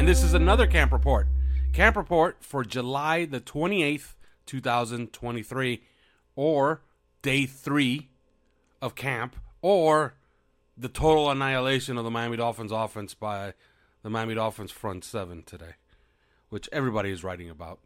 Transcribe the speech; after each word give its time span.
And 0.00 0.08
this 0.08 0.22
is 0.22 0.32
another 0.32 0.66
camp 0.66 0.92
report. 0.92 1.28
Camp 1.74 1.94
report 1.94 2.42
for 2.42 2.64
July 2.64 3.26
the 3.26 3.38
28th, 3.38 4.14
2023, 4.46 5.82
or 6.34 6.80
day 7.20 7.44
three 7.44 8.08
of 8.80 8.94
camp, 8.94 9.36
or 9.60 10.14
the 10.74 10.88
total 10.88 11.30
annihilation 11.30 11.98
of 11.98 12.04
the 12.04 12.10
Miami 12.10 12.38
Dolphins 12.38 12.72
offense 12.72 13.12
by 13.12 13.52
the 14.02 14.08
Miami 14.08 14.36
Dolphins 14.36 14.70
front 14.70 15.04
seven 15.04 15.42
today, 15.42 15.74
which 16.48 16.66
everybody 16.72 17.10
is 17.10 17.22
writing 17.22 17.50
about. 17.50 17.80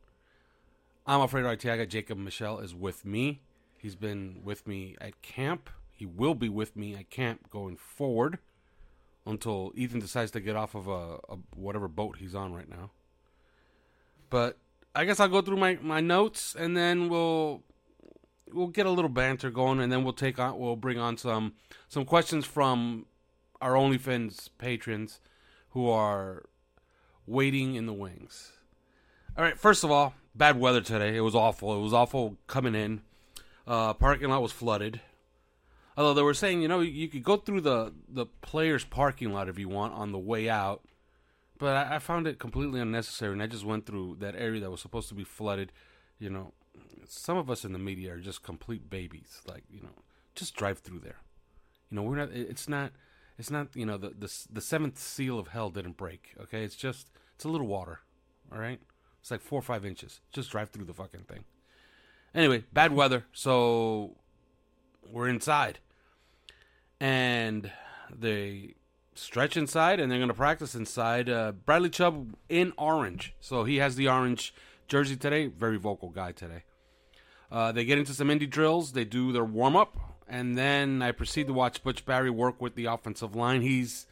I'm 1.08 1.20
afraid 1.20 1.44
Arteaga 1.44 1.88
Jacob 1.88 2.18
Michelle 2.18 2.60
is 2.60 2.76
with 2.76 3.04
me. 3.04 3.40
He's 3.76 3.96
been 3.96 4.42
with 4.44 4.68
me 4.68 4.94
at 5.00 5.20
camp. 5.20 5.68
He 5.90 6.06
will 6.06 6.36
be 6.36 6.48
with 6.48 6.76
me 6.76 6.94
at 6.94 7.10
camp 7.10 7.50
going 7.50 7.76
forward 7.76 8.38
until 9.26 9.72
Ethan 9.74 10.00
decides 10.00 10.30
to 10.32 10.40
get 10.40 10.56
off 10.56 10.74
of 10.74 10.88
a, 10.88 11.18
a 11.28 11.38
whatever 11.54 11.88
boat 11.88 12.16
he's 12.18 12.34
on 12.34 12.52
right 12.52 12.68
now. 12.68 12.90
But 14.30 14.58
I 14.94 15.04
guess 15.04 15.20
I'll 15.20 15.28
go 15.28 15.42
through 15.42 15.56
my, 15.56 15.78
my 15.80 16.00
notes 16.00 16.54
and 16.58 16.76
then 16.76 17.08
we'll 17.08 17.62
we'll 18.52 18.68
get 18.68 18.86
a 18.86 18.90
little 18.90 19.08
banter 19.08 19.50
going 19.50 19.80
and 19.80 19.90
then 19.90 20.04
we'll 20.04 20.12
take 20.12 20.38
on 20.38 20.58
we'll 20.58 20.76
bring 20.76 20.98
on 20.98 21.16
some 21.16 21.54
some 21.88 22.04
questions 22.04 22.44
from 22.44 23.06
our 23.60 23.72
OnlyFans 23.72 24.50
patrons 24.58 25.20
who 25.70 25.88
are 25.88 26.44
waiting 27.26 27.74
in 27.74 27.86
the 27.86 27.92
wings. 27.92 28.52
All 29.36 29.42
right, 29.42 29.58
first 29.58 29.82
of 29.82 29.90
all, 29.90 30.14
bad 30.34 30.58
weather 30.58 30.80
today. 30.80 31.16
It 31.16 31.22
was 31.22 31.34
awful. 31.34 31.76
It 31.76 31.80
was 31.80 31.92
awful 31.92 32.36
coming 32.46 32.74
in. 32.74 33.02
Uh, 33.66 33.94
parking 33.94 34.28
lot 34.28 34.42
was 34.42 34.52
flooded. 34.52 35.00
Although 35.96 36.14
they 36.14 36.22
were 36.22 36.34
saying, 36.34 36.60
you 36.60 36.68
know, 36.68 36.80
you 36.80 37.08
could 37.08 37.22
go 37.22 37.36
through 37.36 37.60
the 37.60 37.92
the 38.08 38.26
players' 38.26 38.84
parking 38.84 39.32
lot 39.32 39.48
if 39.48 39.58
you 39.58 39.68
want 39.68 39.94
on 39.94 40.12
the 40.12 40.18
way 40.18 40.48
out, 40.48 40.82
but 41.58 41.76
I, 41.76 41.96
I 41.96 41.98
found 42.00 42.26
it 42.26 42.38
completely 42.38 42.80
unnecessary, 42.80 43.32
and 43.32 43.42
I 43.42 43.46
just 43.46 43.64
went 43.64 43.86
through 43.86 44.16
that 44.20 44.34
area 44.36 44.60
that 44.60 44.70
was 44.70 44.80
supposed 44.80 45.08
to 45.10 45.14
be 45.14 45.24
flooded. 45.24 45.70
You 46.18 46.30
know, 46.30 46.52
some 47.06 47.36
of 47.36 47.48
us 47.48 47.64
in 47.64 47.72
the 47.72 47.78
media 47.78 48.14
are 48.14 48.18
just 48.18 48.42
complete 48.42 48.90
babies. 48.90 49.40
Like, 49.46 49.62
you 49.70 49.82
know, 49.82 50.02
just 50.34 50.56
drive 50.56 50.80
through 50.80 51.00
there. 51.00 51.18
You 51.90 51.96
know, 51.96 52.02
we're 52.02 52.16
not. 52.16 52.30
It's 52.32 52.68
not. 52.68 52.90
It's 53.38 53.50
not. 53.50 53.68
You 53.74 53.86
know, 53.86 53.96
the 53.96 54.10
the 54.10 54.32
the 54.52 54.60
seventh 54.60 54.98
seal 54.98 55.38
of 55.38 55.48
hell 55.48 55.70
didn't 55.70 55.96
break. 55.96 56.34
Okay, 56.40 56.64
it's 56.64 56.76
just 56.76 57.10
it's 57.36 57.44
a 57.44 57.48
little 57.48 57.68
water. 57.68 58.00
All 58.52 58.58
right, 58.58 58.80
it's 59.20 59.30
like 59.30 59.40
four 59.40 59.60
or 59.60 59.62
five 59.62 59.84
inches. 59.84 60.20
Just 60.32 60.50
drive 60.50 60.70
through 60.70 60.86
the 60.86 60.94
fucking 60.94 61.24
thing. 61.28 61.44
Anyway, 62.34 62.64
bad 62.72 62.92
weather, 62.92 63.26
so 63.32 64.16
we're 65.08 65.28
inside 65.28 65.78
and 67.00 67.70
they 68.14 68.74
stretch 69.14 69.56
inside 69.56 70.00
and 70.00 70.10
they're 70.10 70.18
going 70.18 70.28
to 70.28 70.34
practice 70.34 70.74
inside. 70.74 71.28
Uh, 71.28 71.52
Bradley 71.52 71.90
Chubb 71.90 72.34
in 72.48 72.72
orange, 72.76 73.34
so 73.40 73.64
he 73.64 73.76
has 73.76 73.96
the 73.96 74.08
orange 74.08 74.54
jersey 74.88 75.16
today. 75.16 75.46
Very 75.46 75.76
vocal 75.76 76.10
guy 76.10 76.32
today. 76.32 76.64
Uh, 77.50 77.72
they 77.72 77.84
get 77.84 77.98
into 77.98 78.12
some 78.12 78.28
indie 78.28 78.50
drills. 78.50 78.92
They 78.92 79.04
do 79.04 79.32
their 79.32 79.44
warm 79.44 79.76
up, 79.76 79.96
and 80.28 80.58
then 80.58 81.02
I 81.02 81.12
proceed 81.12 81.46
to 81.46 81.52
watch 81.52 81.82
Butch 81.82 82.04
Barry 82.04 82.30
work 82.30 82.60
with 82.60 82.74
the 82.74 82.86
offensive 82.86 83.36
line. 83.36 83.62
He's 83.62 84.06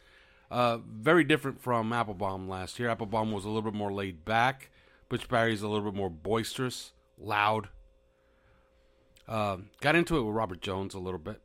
uh, 0.49 0.77
very 0.77 1.23
different 1.23 1.61
from 1.61 1.91
Applebaum 1.91 2.47
last 2.47 2.79
year. 2.79 2.89
Applebaum 2.89 3.31
was 3.31 3.43
a 3.43 3.49
little 3.49 3.63
bit 3.63 3.73
more 3.73 3.91
laid 3.91 4.23
back. 4.23 4.69
Butch 5.09 5.27
Barry's 5.27 5.61
a 5.61 5.67
little 5.67 5.91
bit 5.91 5.97
more 5.97 6.09
boisterous, 6.09 6.91
loud. 7.17 7.69
Uh, 9.27 9.57
got 9.81 9.95
into 9.95 10.17
it 10.17 10.23
with 10.23 10.35
Robert 10.35 10.61
Jones 10.61 10.93
a 10.93 10.99
little 10.99 11.19
bit. 11.19 11.41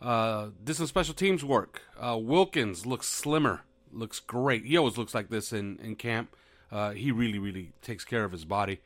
Uh, 0.00 0.48
did 0.62 0.76
some 0.76 0.86
special 0.86 1.14
teams 1.14 1.44
work. 1.44 1.82
Uh, 1.98 2.18
Wilkins 2.20 2.84
looks 2.84 3.06
slimmer, 3.06 3.62
looks 3.92 4.20
great. 4.20 4.64
He 4.64 4.76
always 4.76 4.98
looks 4.98 5.14
like 5.14 5.30
this 5.30 5.52
in 5.52 5.78
in 5.82 5.96
camp. 5.96 6.34
Uh, 6.70 6.90
he 6.90 7.12
really, 7.12 7.38
really 7.38 7.72
takes 7.80 8.04
care 8.04 8.24
of 8.24 8.32
his 8.32 8.44
body 8.44 8.80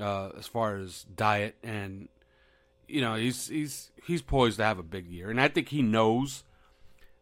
uh, 0.00 0.30
as 0.38 0.46
far 0.46 0.76
as 0.76 1.04
diet, 1.14 1.56
and 1.62 2.08
you 2.86 3.00
know 3.00 3.14
he's 3.14 3.48
he's 3.48 3.90
he's 4.06 4.22
poised 4.22 4.58
to 4.58 4.64
have 4.64 4.78
a 4.78 4.84
big 4.84 5.06
year. 5.06 5.30
And 5.30 5.40
I 5.40 5.48
think 5.48 5.68
he 5.68 5.82
knows 5.82 6.44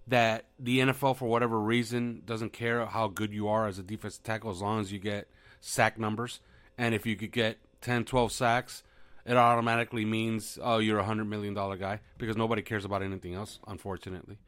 that 0.06 0.46
the 0.58 0.80
NFL, 0.80 1.16
for 1.16 1.28
whatever 1.28 1.58
reason, 1.58 2.22
doesn't 2.24 2.52
care 2.52 2.84
how 2.86 3.08
good 3.08 3.32
you 3.32 3.48
are 3.48 3.66
as 3.66 3.78
a 3.78 3.82
defensive 3.82 4.22
tackle 4.22 4.50
as 4.50 4.60
long 4.60 4.80
as 4.80 4.92
you 4.92 4.98
get 4.98 5.28
sack 5.60 5.98
numbers. 5.98 6.40
And 6.76 6.94
if 6.94 7.06
you 7.06 7.14
could 7.14 7.32
get 7.32 7.58
10, 7.80 8.04
12 8.04 8.32
sacks, 8.32 8.82
it 9.30 9.36
automatically 9.36 10.04
means 10.04 10.58
oh 10.60 10.78
you're 10.78 10.98
a 10.98 11.04
hundred 11.04 11.28
million 11.28 11.54
dollar 11.54 11.76
guy 11.76 12.00
because 12.18 12.36
nobody 12.36 12.62
cares 12.62 12.84
about 12.84 13.00
anything 13.00 13.34
else, 13.34 13.60
unfortunately. 13.68 14.38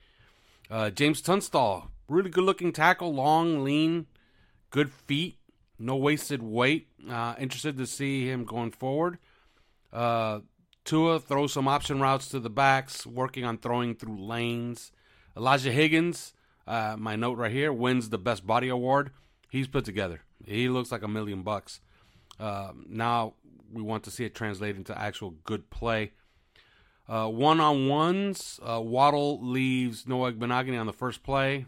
Uh, 0.69 0.91
James 0.91 1.23
Tunstall, 1.23 1.91
really 2.09 2.31
good 2.31 2.43
looking 2.43 2.73
tackle, 2.73 3.15
long, 3.15 3.63
lean, 3.63 4.07
good 4.71 4.91
feet, 4.91 5.39
no 5.79 5.95
wasted 5.95 6.43
weight. 6.43 6.89
Uh, 7.09 7.35
interested 7.39 7.79
to 7.79 7.87
see 7.87 8.29
him 8.29 8.45
going 8.45 8.73
forward. 8.73 9.19
Uh, 9.93 10.41
Tua 10.85 11.21
throws 11.21 11.53
some 11.53 11.69
option 11.69 12.01
routes 12.01 12.29
to 12.31 12.41
the 12.41 12.51
backs, 12.51 13.07
working 13.07 13.45
on 13.45 13.59
throwing 13.59 13.95
through 13.95 14.27
lanes. 14.27 14.91
Elijah 15.37 15.71
Higgins, 15.71 16.35
uh, 16.67 16.97
my 16.99 17.15
note 17.15 17.39
right 17.39 17.53
here, 17.53 17.73
wins 17.73 18.09
the 18.09 18.19
best 18.19 18.45
body 18.45 18.69
award. 18.69 19.13
He's 19.49 19.69
put 19.69 19.85
together. 19.85 20.23
He 20.45 20.69
looks 20.69 20.91
like 20.91 21.03
a 21.03 21.09
million 21.09 21.43
bucks. 21.43 21.81
Uh, 22.43 22.73
now 22.89 23.35
we 23.73 23.83
want 23.83 24.03
to 24.03 24.11
see 24.11 24.25
it 24.25 24.35
translate 24.35 24.75
into 24.75 24.99
actual 24.99 25.31
good 25.45 25.71
play. 25.71 26.11
One 27.07 27.61
on 27.61 27.89
ones, 27.89 28.59
uh, 28.63 28.81
Waddle 28.81 29.39
leaves 29.43 30.09
Noah 30.09 30.33
Igbinoghene 30.33 30.81
on 30.81 30.87
the 30.87 30.93
first 30.93 31.23
play, 31.23 31.67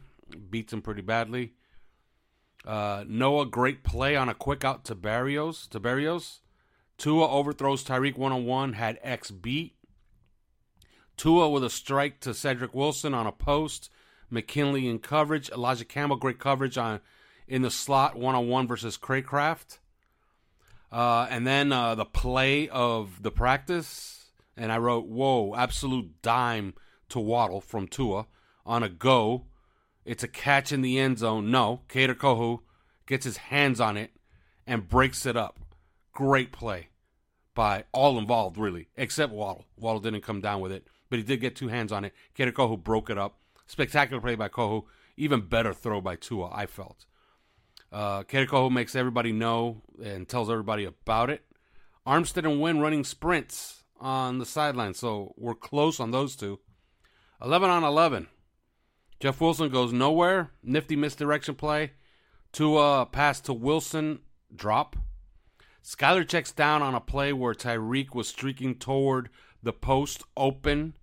beats 0.50 0.72
him 0.72 0.82
pretty 0.82 1.02
badly. 1.02 1.52
Uh, 2.66 3.04
Noah, 3.06 3.46
great 3.46 3.84
play 3.84 4.16
on 4.16 4.28
a 4.28 4.34
quick 4.34 4.64
out 4.64 4.84
to 4.86 4.96
Berrios. 4.96 5.68
To 5.68 5.78
Berrios. 5.78 6.40
Tua 6.96 7.28
overthrows 7.28 7.84
Tyreek 7.84 8.16
one 8.16 8.32
on 8.32 8.46
one, 8.46 8.72
had 8.72 8.98
X 9.02 9.30
beat. 9.30 9.74
Tua 11.16 11.50
with 11.50 11.62
a 11.62 11.70
strike 11.70 12.20
to 12.20 12.32
Cedric 12.32 12.74
Wilson 12.74 13.14
on 13.14 13.26
a 13.26 13.32
post. 13.32 13.90
McKinley 14.30 14.88
in 14.88 14.98
coverage. 14.98 15.50
Elijah 15.50 15.84
Campbell, 15.84 16.16
great 16.16 16.38
coverage 16.38 16.78
on 16.78 17.00
in 17.46 17.62
the 17.62 17.70
slot 17.70 18.16
one 18.16 18.34
on 18.34 18.48
one 18.48 18.66
versus 18.66 18.96
Cracraft. 18.96 19.78
Uh, 20.94 21.26
and 21.28 21.44
then 21.44 21.72
uh, 21.72 21.96
the 21.96 22.04
play 22.04 22.68
of 22.68 23.20
the 23.24 23.32
practice, 23.32 24.26
and 24.56 24.70
I 24.70 24.78
wrote, 24.78 25.06
"Whoa, 25.06 25.52
absolute 25.56 26.22
dime 26.22 26.74
to 27.08 27.18
Waddle 27.18 27.60
from 27.60 27.88
Tua 27.88 28.28
on 28.64 28.84
a 28.84 28.88
go. 28.88 29.46
It's 30.04 30.22
a 30.22 30.28
catch 30.28 30.70
in 30.70 30.82
the 30.82 31.00
end 31.00 31.18
zone. 31.18 31.50
No, 31.50 31.80
Kader 31.88 32.14
Kohou 32.14 32.60
gets 33.08 33.24
his 33.24 33.38
hands 33.38 33.80
on 33.80 33.96
it 33.96 34.12
and 34.68 34.88
breaks 34.88 35.26
it 35.26 35.36
up. 35.36 35.58
Great 36.12 36.52
play 36.52 36.90
by 37.56 37.86
all 37.90 38.16
involved, 38.16 38.56
really, 38.56 38.86
except 38.96 39.32
Waddle. 39.32 39.64
Waddle 39.76 39.98
didn't 40.00 40.20
come 40.20 40.40
down 40.40 40.60
with 40.60 40.70
it, 40.70 40.86
but 41.10 41.18
he 41.18 41.24
did 41.24 41.40
get 41.40 41.56
two 41.56 41.66
hands 41.66 41.90
on 41.90 42.04
it. 42.04 42.12
Kader 42.34 42.52
Kohou 42.52 42.80
broke 42.80 43.10
it 43.10 43.18
up. 43.18 43.40
Spectacular 43.66 44.20
play 44.20 44.36
by 44.36 44.48
Kohou. 44.48 44.84
Even 45.16 45.40
better 45.40 45.74
throw 45.74 46.00
by 46.00 46.14
Tua, 46.14 46.50
I 46.52 46.66
felt. 46.66 47.04
Uh, 47.94 48.24
makes 48.70 48.96
everybody 48.96 49.30
know 49.30 49.80
and 50.02 50.28
tells 50.28 50.50
everybody 50.50 50.84
about 50.84 51.30
it. 51.30 51.44
Armstead 52.04 52.44
and 52.44 52.60
Wynn 52.60 52.80
running 52.80 53.04
sprints 53.04 53.84
on 54.00 54.38
the 54.38 54.44
sideline, 54.44 54.94
so 54.94 55.32
we're 55.36 55.54
close 55.54 56.00
on 56.00 56.10
those 56.10 56.34
two. 56.34 56.58
11 57.40 57.70
on 57.70 57.84
11. 57.84 58.26
Jeff 59.20 59.40
Wilson 59.40 59.68
goes 59.68 59.92
nowhere. 59.92 60.50
Nifty 60.60 60.96
misdirection 60.96 61.54
play. 61.54 61.92
To 62.54 62.78
a 62.78 63.06
pass 63.06 63.40
to 63.42 63.52
Wilson, 63.52 64.18
drop. 64.54 64.96
Skylar 65.84 66.26
checks 66.26 66.50
down 66.50 66.82
on 66.82 66.96
a 66.96 67.00
play 67.00 67.32
where 67.32 67.54
Tyreek 67.54 68.12
was 68.12 68.26
streaking 68.26 68.74
toward 68.74 69.30
the 69.62 69.72
post 69.72 70.24
open. 70.36 70.96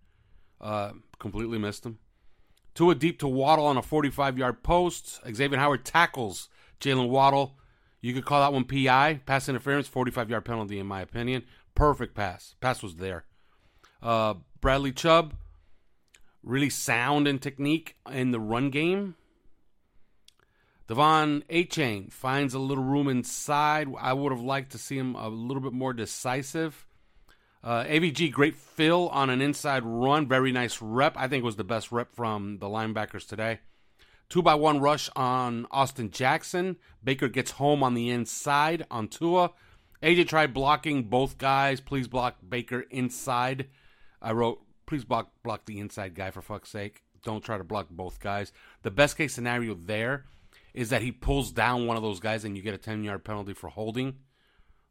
Uh, 0.59 0.91
completely 1.19 1.57
missed 1.57 1.85
him. 1.85 1.99
Tua 2.73 2.95
deep 2.95 3.17
to 3.19 3.29
Waddle 3.29 3.65
on 3.65 3.77
a 3.77 3.81
45 3.81 4.37
yard 4.37 4.61
post. 4.61 5.21
Xavier 5.33 5.57
Howard 5.57 5.85
tackles 5.85 6.49
Jalen 6.81 7.09
Waddle. 7.09 7.55
You 8.01 8.13
could 8.13 8.25
call 8.25 8.41
that 8.41 8.53
one 8.53 8.65
PI, 8.65 9.21
pass 9.25 9.47
interference, 9.47 9.87
45 9.87 10.29
yard 10.29 10.45
penalty, 10.45 10.79
in 10.79 10.87
my 10.87 11.01
opinion. 11.01 11.43
Perfect 11.75 12.15
pass. 12.15 12.55
Pass 12.59 12.81
was 12.81 12.95
there. 12.95 13.25
Uh, 14.01 14.35
Bradley 14.59 14.91
Chubb, 14.91 15.35
really 16.43 16.69
sound 16.69 17.27
in 17.27 17.39
technique 17.39 17.95
in 18.11 18.31
the 18.31 18.39
run 18.39 18.69
game. 18.69 19.15
De'Von 20.87 21.43
Achane 21.45 22.11
finds 22.11 22.53
a 22.53 22.59
little 22.59 22.83
room 22.83 23.07
inside. 23.07 23.87
I 23.99 24.13
would 24.13 24.31
have 24.31 24.41
liked 24.41 24.73
to 24.73 24.77
see 24.77 24.97
him 24.97 25.15
a 25.15 25.29
little 25.29 25.61
bit 25.61 25.71
more 25.71 25.93
decisive. 25.93 26.85
Uh, 27.63 27.83
AVG, 27.83 28.31
great 28.31 28.55
fill 28.55 29.07
on 29.09 29.29
an 29.29 29.41
inside 29.41 29.83
run. 29.85 30.27
Very 30.27 30.51
nice 30.51 30.81
rep. 30.81 31.15
I 31.15 31.27
think 31.27 31.43
was 31.43 31.55
the 31.55 31.63
best 31.63 31.91
rep 31.91 32.13
from 32.13 32.57
the 32.57 32.65
linebackers 32.65 33.27
today. 33.27 33.59
Two 34.31 34.41
by 34.41 34.55
one 34.55 34.79
rush 34.79 35.09
on 35.13 35.67
Austin 35.71 36.09
Jackson. 36.09 36.77
Baker 37.03 37.27
gets 37.27 37.51
home 37.51 37.83
on 37.83 37.95
the 37.95 38.09
inside 38.09 38.85
on 38.89 39.09
Tua. 39.09 39.51
AJ 40.01 40.29
tried 40.29 40.53
blocking 40.53 41.03
both 41.03 41.37
guys. 41.37 41.81
Please 41.81 42.07
block 42.07 42.37
Baker 42.47 42.85
inside. 42.91 43.67
I 44.21 44.31
wrote, 44.31 44.61
please 44.85 45.03
block 45.03 45.33
block 45.43 45.65
the 45.65 45.81
inside 45.81 46.15
guy 46.15 46.31
for 46.31 46.41
fuck's 46.41 46.69
sake. 46.69 47.03
Don't 47.23 47.43
try 47.43 47.57
to 47.57 47.65
block 47.65 47.89
both 47.89 48.21
guys. 48.21 48.53
The 48.83 48.89
best 48.89 49.17
case 49.17 49.33
scenario 49.33 49.73
there 49.73 50.23
is 50.73 50.91
that 50.91 51.01
he 51.01 51.11
pulls 51.11 51.51
down 51.51 51.85
one 51.85 51.97
of 51.97 52.03
those 52.03 52.21
guys 52.21 52.45
and 52.45 52.55
you 52.55 52.63
get 52.63 52.73
a 52.73 52.77
10 52.77 53.03
yard 53.03 53.25
penalty 53.25 53.53
for 53.53 53.67
holding. 53.67 54.15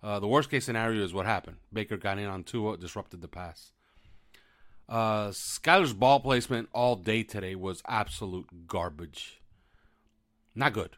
Uh, 0.02 0.20
the 0.20 0.28
worst 0.28 0.50
case 0.50 0.66
scenario 0.66 1.02
is 1.02 1.14
what 1.14 1.24
happened. 1.24 1.56
Baker 1.72 1.96
got 1.96 2.18
in 2.18 2.26
on 2.26 2.44
Tua, 2.44 2.76
disrupted 2.76 3.22
the 3.22 3.28
pass. 3.28 3.72
Uh, 4.90 5.28
Skylar's 5.28 5.92
ball 5.92 6.18
placement 6.18 6.68
all 6.72 6.96
day 6.96 7.22
today 7.22 7.54
was 7.54 7.80
absolute 7.86 8.66
garbage. 8.66 9.40
Not 10.56 10.72
good. 10.72 10.96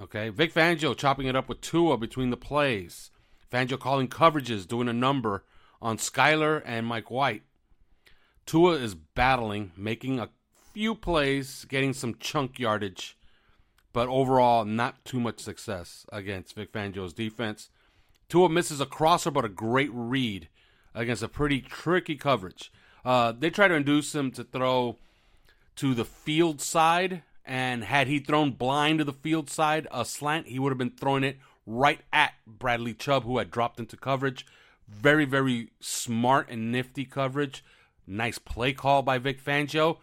Okay. 0.00 0.30
Vic 0.30 0.54
Fangio 0.54 0.96
chopping 0.96 1.26
it 1.26 1.36
up 1.36 1.46
with 1.46 1.60
Tua 1.60 1.98
between 1.98 2.30
the 2.30 2.38
plays. 2.38 3.10
Fangio 3.52 3.78
calling 3.78 4.08
coverages, 4.08 4.66
doing 4.66 4.88
a 4.88 4.92
number 4.94 5.44
on 5.82 5.98
Skylar 5.98 6.62
and 6.64 6.86
Mike 6.86 7.10
White. 7.10 7.42
Tua 8.46 8.72
is 8.72 8.94
battling, 8.94 9.72
making 9.76 10.18
a 10.18 10.30
few 10.72 10.94
plays, 10.94 11.66
getting 11.68 11.92
some 11.92 12.14
chunk 12.18 12.58
yardage, 12.58 13.18
but 13.92 14.08
overall 14.08 14.64
not 14.64 15.04
too 15.04 15.20
much 15.20 15.40
success 15.40 16.06
against 16.10 16.54
Vic 16.54 16.72
Fangio's 16.72 17.12
defense. 17.12 17.68
Tua 18.28 18.48
misses 18.48 18.80
a 18.80 18.86
crosser, 18.86 19.30
but 19.30 19.44
a 19.44 19.50
great 19.50 19.90
read 19.92 20.48
against 20.94 21.22
a 21.22 21.28
pretty 21.28 21.60
tricky 21.60 22.16
coverage. 22.16 22.72
Uh, 23.06 23.30
they 23.30 23.50
try 23.50 23.68
to 23.68 23.74
induce 23.74 24.12
him 24.12 24.32
to 24.32 24.42
throw 24.42 24.96
to 25.76 25.94
the 25.94 26.04
field 26.04 26.60
side, 26.60 27.22
and 27.44 27.84
had 27.84 28.08
he 28.08 28.18
thrown 28.18 28.50
blind 28.50 28.98
to 28.98 29.04
the 29.04 29.12
field 29.12 29.48
side, 29.48 29.86
a 29.92 30.04
slant, 30.04 30.48
he 30.48 30.58
would 30.58 30.70
have 30.70 30.78
been 30.78 30.90
throwing 30.90 31.22
it 31.22 31.38
right 31.66 32.00
at 32.12 32.32
Bradley 32.48 32.94
Chubb, 32.94 33.22
who 33.22 33.38
had 33.38 33.52
dropped 33.52 33.78
into 33.78 33.96
coverage. 33.96 34.44
Very, 34.88 35.24
very 35.24 35.70
smart 35.78 36.48
and 36.50 36.72
nifty 36.72 37.04
coverage. 37.04 37.64
Nice 38.08 38.38
play 38.38 38.72
call 38.72 39.02
by 39.02 39.18
Vic 39.18 39.40
Fangio. 39.42 39.98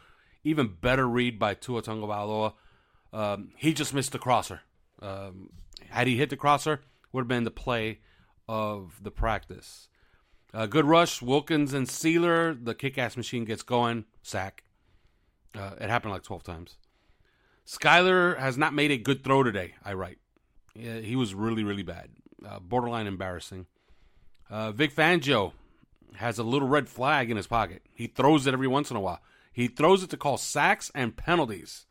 Even 0.46 0.78
better 0.80 1.08
read 1.08 1.38
by 1.38 1.56
Tua 1.56 1.82
Tagovailoa. 1.82 2.54
Um, 3.12 3.52
he 3.58 3.74
just 3.74 3.94
missed 3.94 4.14
the 4.14 4.20
crosser. 4.20 4.62
Um, 5.02 5.50
had 5.90 6.08
he 6.08 6.16
hit 6.16 6.30
the 6.30 6.38
crosser, 6.38 6.82
would 7.12 7.24
have 7.24 7.28
been 7.28 7.44
the 7.44 7.52
play 7.52 8.00
of 8.48 9.00
the 9.02 9.12
practice. 9.12 9.90
Uh, 10.54 10.68
good 10.68 10.86
rush, 10.86 11.22
Wilkins 11.22 11.74
and 11.74 11.88
Sieler. 11.88 12.64
The 12.64 12.76
kick-ass 12.76 13.18
machine 13.18 13.44
gets 13.46 13.64
going. 13.64 14.06
Sack. 14.22 14.64
Uh, 15.56 15.72
it 15.80 15.90
happened 15.90 16.14
like 16.14 16.24
12 16.24 16.44
times. 16.44 16.78
Skylar 17.66 18.38
has 18.38 18.58
not 18.58 18.74
made 18.74 18.92
a 18.92 18.98
good 18.98 19.24
throw 19.24 19.44
today, 19.44 19.74
I 19.84 19.94
write. 19.94 20.18
Yeah, 20.76 21.00
he 21.00 21.16
was 21.16 21.34
really, 21.34 21.64
really 21.64 21.84
bad. 21.84 22.10
Uh, 22.46 22.60
borderline 22.60 23.08
embarrassing. 23.08 23.68
Uh, 24.50 24.72
Vic 24.72 24.94
Fangio 24.94 25.54
has 26.16 26.38
a 26.38 26.44
little 26.44 26.68
red 26.68 26.90
flag 26.90 27.32
in 27.32 27.38
his 27.38 27.48
pocket. 27.48 27.82
He 27.94 28.08
throws 28.08 28.46
it 28.46 28.54
every 28.54 28.68
once 28.68 28.92
in 28.92 28.98
a 28.98 29.00
while. 29.00 29.22
He 29.52 29.68
throws 29.68 30.04
it 30.04 30.10
to 30.10 30.18
call 30.18 30.38
sacks 30.38 30.92
and 30.94 31.16
penalties. 31.16 31.86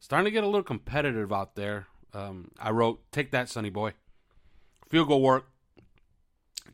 Starting 0.00 0.24
to 0.24 0.30
get 0.30 0.44
a 0.44 0.46
little 0.46 0.62
competitive 0.62 1.32
out 1.32 1.54
there. 1.54 1.86
Um, 2.12 2.50
I 2.58 2.70
wrote, 2.70 3.00
take 3.12 3.30
that, 3.30 3.48
Sonny 3.48 3.70
boy. 3.70 3.92
Field 4.88 5.08
goal 5.08 5.22
work. 5.22 5.48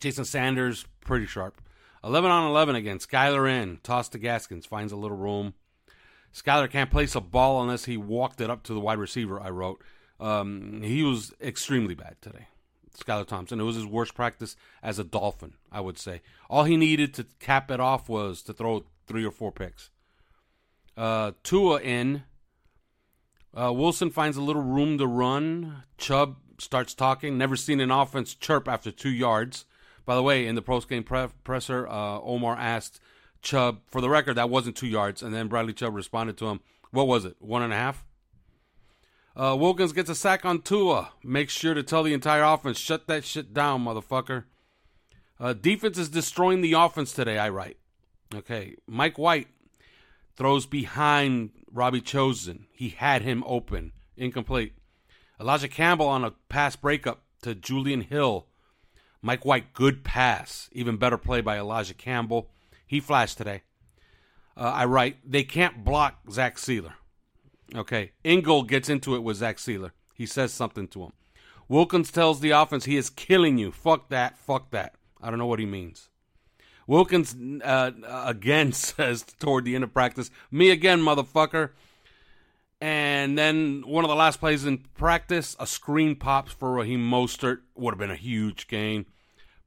Jason 0.00 0.24
Sanders, 0.24 0.86
pretty 1.00 1.26
sharp. 1.26 1.60
11 2.02 2.30
on 2.30 2.50
11 2.50 2.76
again. 2.76 2.98
Skylar 2.98 3.48
in. 3.48 3.78
Toss 3.82 4.08
to 4.10 4.18
Gaskins. 4.18 4.66
Finds 4.66 4.92
a 4.92 4.96
little 4.96 5.16
room. 5.16 5.54
Skylar 6.34 6.70
can't 6.70 6.90
place 6.90 7.14
a 7.14 7.20
ball 7.20 7.62
unless 7.62 7.86
he 7.86 7.96
walked 7.96 8.40
it 8.40 8.50
up 8.50 8.62
to 8.64 8.74
the 8.74 8.80
wide 8.80 8.98
receiver, 8.98 9.40
I 9.40 9.50
wrote. 9.50 9.82
Um, 10.20 10.82
he 10.82 11.02
was 11.02 11.32
extremely 11.40 11.94
bad 11.94 12.16
today. 12.20 12.48
Skylar 12.98 13.26
Thompson. 13.26 13.60
It 13.60 13.64
was 13.64 13.76
his 13.76 13.86
worst 13.86 14.14
practice 14.14 14.56
as 14.82 14.98
a 14.98 15.04
Dolphin, 15.04 15.54
I 15.72 15.80
would 15.80 15.98
say. 15.98 16.22
All 16.50 16.64
he 16.64 16.76
needed 16.76 17.14
to 17.14 17.26
cap 17.40 17.70
it 17.70 17.80
off 17.80 18.08
was 18.08 18.42
to 18.42 18.52
throw 18.52 18.84
three 19.06 19.24
or 19.24 19.30
four 19.30 19.52
picks. 19.52 19.90
Uh, 20.96 21.32
Tua 21.42 21.80
in. 21.80 22.24
Uh, 23.56 23.72
Wilson 23.72 24.10
finds 24.10 24.36
a 24.36 24.42
little 24.42 24.62
room 24.62 24.98
to 24.98 25.06
run. 25.06 25.84
Chubb 25.98 26.36
starts 26.58 26.94
talking. 26.94 27.38
Never 27.38 27.56
seen 27.56 27.80
an 27.80 27.90
offense 27.90 28.34
chirp 28.34 28.68
after 28.68 28.90
two 28.90 29.10
yards. 29.10 29.64
By 30.06 30.14
the 30.14 30.22
way, 30.22 30.46
in 30.46 30.54
the 30.54 30.62
postgame 30.62 31.04
pre- 31.04 31.28
presser, 31.44 31.88
uh, 31.88 32.20
Omar 32.20 32.56
asked 32.56 33.00
Chubb, 33.42 33.80
for 33.86 34.00
the 34.00 34.10
record, 34.10 34.34
that 34.34 34.50
wasn't 34.50 34.76
two 34.76 34.86
yards. 34.86 35.22
And 35.22 35.34
then 35.34 35.48
Bradley 35.48 35.72
Chubb 35.72 35.94
responded 35.94 36.36
to 36.38 36.46
him, 36.46 36.60
what 36.90 37.06
was 37.06 37.24
it, 37.24 37.36
one 37.40 37.62
and 37.62 37.72
a 37.72 37.76
half? 37.76 38.04
Uh, 39.36 39.56
Wilkins 39.58 39.92
gets 39.92 40.10
a 40.10 40.14
sack 40.14 40.44
on 40.44 40.62
Tua. 40.62 41.10
Make 41.22 41.50
sure 41.50 41.74
to 41.74 41.82
tell 41.82 42.02
the 42.02 42.14
entire 42.14 42.42
offense, 42.42 42.78
shut 42.78 43.06
that 43.08 43.24
shit 43.24 43.52
down, 43.52 43.84
motherfucker. 43.84 44.44
Uh, 45.40 45.52
defense 45.52 45.98
is 45.98 46.08
destroying 46.08 46.60
the 46.60 46.74
offense 46.74 47.12
today, 47.12 47.38
I 47.38 47.48
write. 47.48 47.78
Okay, 48.34 48.76
Mike 48.86 49.18
White 49.18 49.48
throws 50.36 50.66
behind 50.66 51.50
Robbie 51.70 52.00
Chosen. 52.00 52.66
He 52.72 52.90
had 52.90 53.22
him 53.22 53.42
open. 53.46 53.92
Incomplete. 54.16 54.74
Elijah 55.40 55.68
Campbell 55.68 56.06
on 56.06 56.24
a 56.24 56.30
pass 56.48 56.76
breakup 56.76 57.22
to 57.42 57.54
Julian 57.54 58.02
Hill. 58.02 58.46
Mike 59.24 59.46
White, 59.46 59.72
good 59.72 60.04
pass. 60.04 60.68
Even 60.72 60.98
better 60.98 61.16
play 61.16 61.40
by 61.40 61.58
Elijah 61.58 61.94
Campbell. 61.94 62.50
He 62.86 63.00
flashed 63.00 63.38
today. 63.38 63.62
Uh, 64.54 64.64
I 64.64 64.84
write, 64.84 65.16
they 65.24 65.44
can't 65.44 65.82
block 65.82 66.30
Zach 66.30 66.58
Sieler. 66.58 66.92
Okay. 67.74 68.12
Ingold 68.22 68.68
gets 68.68 68.90
into 68.90 69.14
it 69.14 69.22
with 69.22 69.38
Zach 69.38 69.56
Sieler. 69.56 69.92
He 70.12 70.26
says 70.26 70.52
something 70.52 70.86
to 70.88 71.04
him. 71.04 71.12
Wilkins 71.68 72.12
tells 72.12 72.40
the 72.40 72.50
offense 72.50 72.84
he 72.84 72.98
is 72.98 73.08
killing 73.08 73.56
you. 73.56 73.72
Fuck 73.72 74.10
that. 74.10 74.36
Fuck 74.36 74.70
that. 74.72 74.94
I 75.22 75.30
don't 75.30 75.38
know 75.38 75.46
what 75.46 75.58
he 75.58 75.64
means. 75.64 76.10
Wilkins 76.86 77.34
uh, 77.64 77.92
again 78.26 78.72
says 78.74 79.22
toward 79.22 79.64
the 79.64 79.74
end 79.74 79.84
of 79.84 79.94
practice, 79.94 80.30
me 80.50 80.68
again, 80.70 81.00
motherfucker. 81.00 81.70
And 82.78 83.38
then 83.38 83.84
one 83.86 84.04
of 84.04 84.10
the 84.10 84.16
last 84.16 84.38
plays 84.38 84.66
in 84.66 84.84
practice, 84.94 85.56
a 85.58 85.66
screen 85.66 86.14
pops 86.14 86.52
for 86.52 86.72
Raheem 86.72 87.00
Mostert. 87.00 87.60
Would 87.74 87.92
have 87.92 87.98
been 87.98 88.10
a 88.10 88.16
huge 88.16 88.68
gain. 88.68 89.06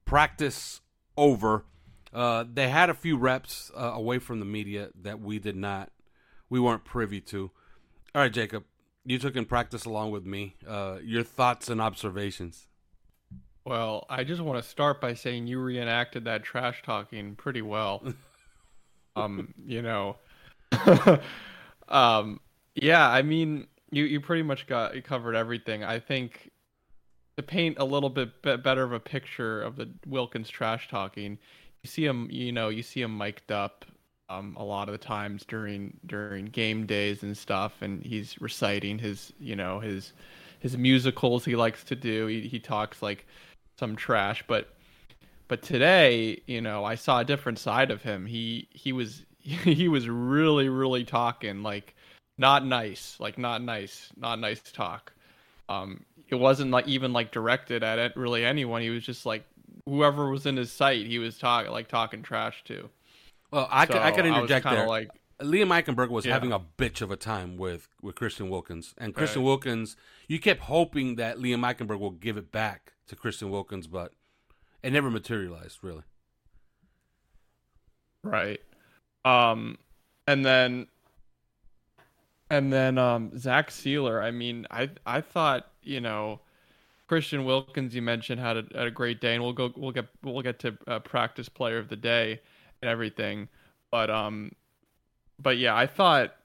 Practice 0.08 0.82
over. 1.18 1.66
Uh, 2.14 2.46
they 2.52 2.70
had 2.70 2.90
a 2.90 2.94
few 2.94 3.18
reps 3.18 3.70
uh, 3.76 3.92
away 3.94 4.20
from 4.20 4.40
the 4.40 4.46
media 4.46 4.90
that 5.00 5.20
we 5.20 5.38
did 5.38 5.56
not, 5.56 5.92
we 6.50 6.60
weren't 6.60 6.86
privy 6.86 7.20
to. 7.22 7.52
All 8.16 8.22
right, 8.22 8.32
Jacob, 8.32 8.64
you 9.06 9.20
took 9.20 9.36
in 9.36 9.46
practice 9.46 9.86
along 9.86 10.12
with 10.12 10.26
me. 10.26 10.56
Uh, 10.66 10.98
your 11.04 11.24
thoughts 11.24 11.70
and 11.70 11.82
observations. 11.82 12.68
Well, 13.66 14.06
I 14.10 14.24
just 14.24 14.42
want 14.42 14.64
to 14.64 14.68
start 14.68 15.02
by 15.02 15.14
saying 15.14 15.48
you 15.48 15.60
reenacted 15.60 16.24
that 16.24 16.44
trash 16.44 16.82
talking 16.84 17.36
pretty 17.36 17.62
well. 17.62 18.02
um, 19.18 19.54
you 19.66 19.82
know, 19.82 20.16
um, 21.90 22.40
yeah, 22.76 23.10
I 23.10 23.24
mean, 23.24 23.68
you 23.92 24.06
you 24.06 24.22
pretty 24.22 24.44
much 24.44 24.68
got 24.68 24.96
you 24.96 25.02
covered 25.02 25.36
everything. 25.36 25.84
I 25.84 26.00
think 26.00 26.50
to 27.38 27.44
paint 27.44 27.77
a 27.79 27.86
little 27.86 28.10
bit 28.10 28.41
better 28.41 28.84
of 28.84 28.91
a 28.91 29.00
picture 29.00 29.62
of 29.62 29.75
the 29.75 29.89
Wilkins 30.08 30.50
trash 30.50 30.89
talking, 30.89 31.38
you 31.84 31.89
see 31.89 32.03
him, 32.06 32.27
you 32.32 32.51
know, 32.51 32.70
you 32.70 32.82
see 32.82 33.01
him 33.01 33.17
mic'd 33.17 33.51
up 33.51 33.86
um, 34.29 34.58
a 34.60 34.63
lot 34.63 34.89
of 34.89 34.94
the 34.94 34.98
times 34.98 35.46
during 35.46 35.98
during 36.06 36.46
game 36.48 36.86
days 36.86 37.24
and 37.24 37.38
stuff, 37.38 37.82
and 37.82 38.03
he's 38.03 38.41
reciting 38.41 38.98
his, 38.98 39.32
you 39.39 39.56
know, 39.56 39.79
his 39.79 40.13
his 40.60 40.75
musicals 40.77 41.46
he 41.46 41.56
likes 41.56 41.84
to 41.86 41.96
do. 41.96 42.25
He 42.25 42.41
he 42.41 42.60
talks 42.60 43.01
like 43.01 43.25
some 43.77 43.96
trash, 43.96 44.44
but 44.48 44.74
but 45.48 45.62
today, 45.62 46.41
you 46.48 46.62
know, 46.62 46.84
I 46.84 46.96
saw 46.96 47.20
a 47.20 47.25
different 47.25 47.60
side 47.60 47.91
of 47.91 48.01
him. 48.01 48.25
He 48.25 48.67
he 48.72 48.91
was 48.91 49.24
he 49.39 49.88
was 49.88 50.10
really 50.10 50.70
really 50.70 51.03
talking 51.03 51.62
like 51.62 51.96
not 52.39 52.65
nice, 52.65 53.15
like 53.20 53.38
not 53.38 53.62
nice, 53.62 54.10
not 54.17 54.39
nice 54.39 54.62
talk. 54.72 55.13
Um, 55.70 56.06
it 56.29 56.36
wasn't 56.36 56.72
like 56.72 56.88
even 56.88 57.13
like 57.13 57.31
directed 57.31 57.84
at 57.84 58.00
it 58.00 58.15
really 58.15 58.43
anyone. 58.46 58.81
He 58.81 58.89
was 58.89 59.03
just 59.03 59.25
like 59.25 59.46
whoever 59.86 60.29
was 60.29 60.46
in 60.46 60.57
his 60.57 60.72
sight, 60.72 61.05
he 61.07 61.19
was 61.19 61.38
talking 61.38 61.72
like 61.72 61.88
talking 61.88 62.22
trash 62.24 62.63
to. 62.65 62.89
Well, 63.51 63.67
I 63.72 63.86
could 63.86 63.98
I 63.98 64.12
could 64.12 64.25
So 64.25 64.36
interject 64.36 64.63
kinda 64.65 64.79
there. 64.79 64.88
Like, 64.88 65.10
Liam 65.39 65.67
Eichenberg 65.67 66.10
was 66.10 66.25
Yeah. 66.25 66.34
having 66.34 66.51
a 66.51 66.60
bitch 66.60 67.01
of 67.01 67.12
a 67.12 67.15
time 67.15 67.57
with, 67.57 67.88
with 68.01 68.15
Christian 68.15 68.50
Wilkins. 68.50 68.96
And 68.98 69.13
Christian 69.13 69.41
Right. 69.43 69.48
Wilkins, 69.48 69.96
you 70.27 70.39
kept 70.39 70.62
hoping 70.62 71.15
that 71.15 71.38
Liam 71.38 71.62
Eichenberg 71.62 72.00
will 72.00 72.12
give 72.12 72.38
it 72.38 72.51
back 72.51 72.93
to 73.07 73.15
Christian 73.15 73.51
Wilkins, 73.51 73.86
but 73.88 74.13
it 74.81 74.91
never 74.91 75.12
materialized, 75.12 75.79
really. 75.84 76.03
Right. 78.24 78.62
Um, 79.25 79.77
and 80.27 80.46
then, 80.46 80.88
and 82.50 82.72
then 82.74 82.98
um, 82.98 83.38
Zach 83.38 83.69
Sieler. 83.69 84.22
I 84.22 84.31
mean, 84.31 84.65
I 84.72 84.89
I 85.05 85.22
thought 85.22 85.67
you 85.88 86.01
know, 86.01 86.41
Christian 87.08 87.46
Wilkins. 87.46 87.96
You 87.96 88.01
mentioned 88.01 88.39
had 88.39 88.58
a, 88.58 88.65
had 88.75 88.88
a 88.88 88.91
great 88.91 89.22
day, 89.22 89.34
and 89.34 89.44
we'll 89.44 89.53
go 89.53 89.72
we'll 89.75 89.91
get 89.91 90.08
we'll 90.24 90.41
get 90.41 90.60
to 90.60 90.77
uh, 90.88 91.00
practice 91.00 91.50
player 91.50 91.77
of 91.77 91.89
the 91.89 91.96
day 91.96 92.41
and 92.82 92.89
everything. 92.89 93.48
But 93.89 94.10
um, 94.10 94.51
but 95.39 95.58
yeah, 95.58 95.75
I 95.75 95.88
thought 95.88 96.36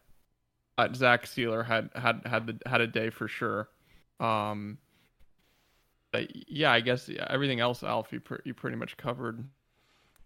uh, 0.79 0.89
Zach 0.95 1.25
Sieler 1.27 1.67
had 1.67 1.91
had 1.95 2.23
had 2.25 2.47
the 2.47 2.59
had 2.67 2.81
a 2.81 2.87
day 2.87 3.11
for 3.11 3.29
sure. 3.29 3.69
Um. 4.21 4.79
But 6.13 6.29
yeah, 6.47 6.71
I 6.71 6.81
guess 6.81 7.09
everything 7.29 7.61
else, 7.61 7.83
Alf, 7.83 8.13
you, 8.13 8.21
pr- 8.21 8.43
you 8.45 8.53
pretty 8.53 8.77
much 8.77 8.99
covered. 8.99 9.49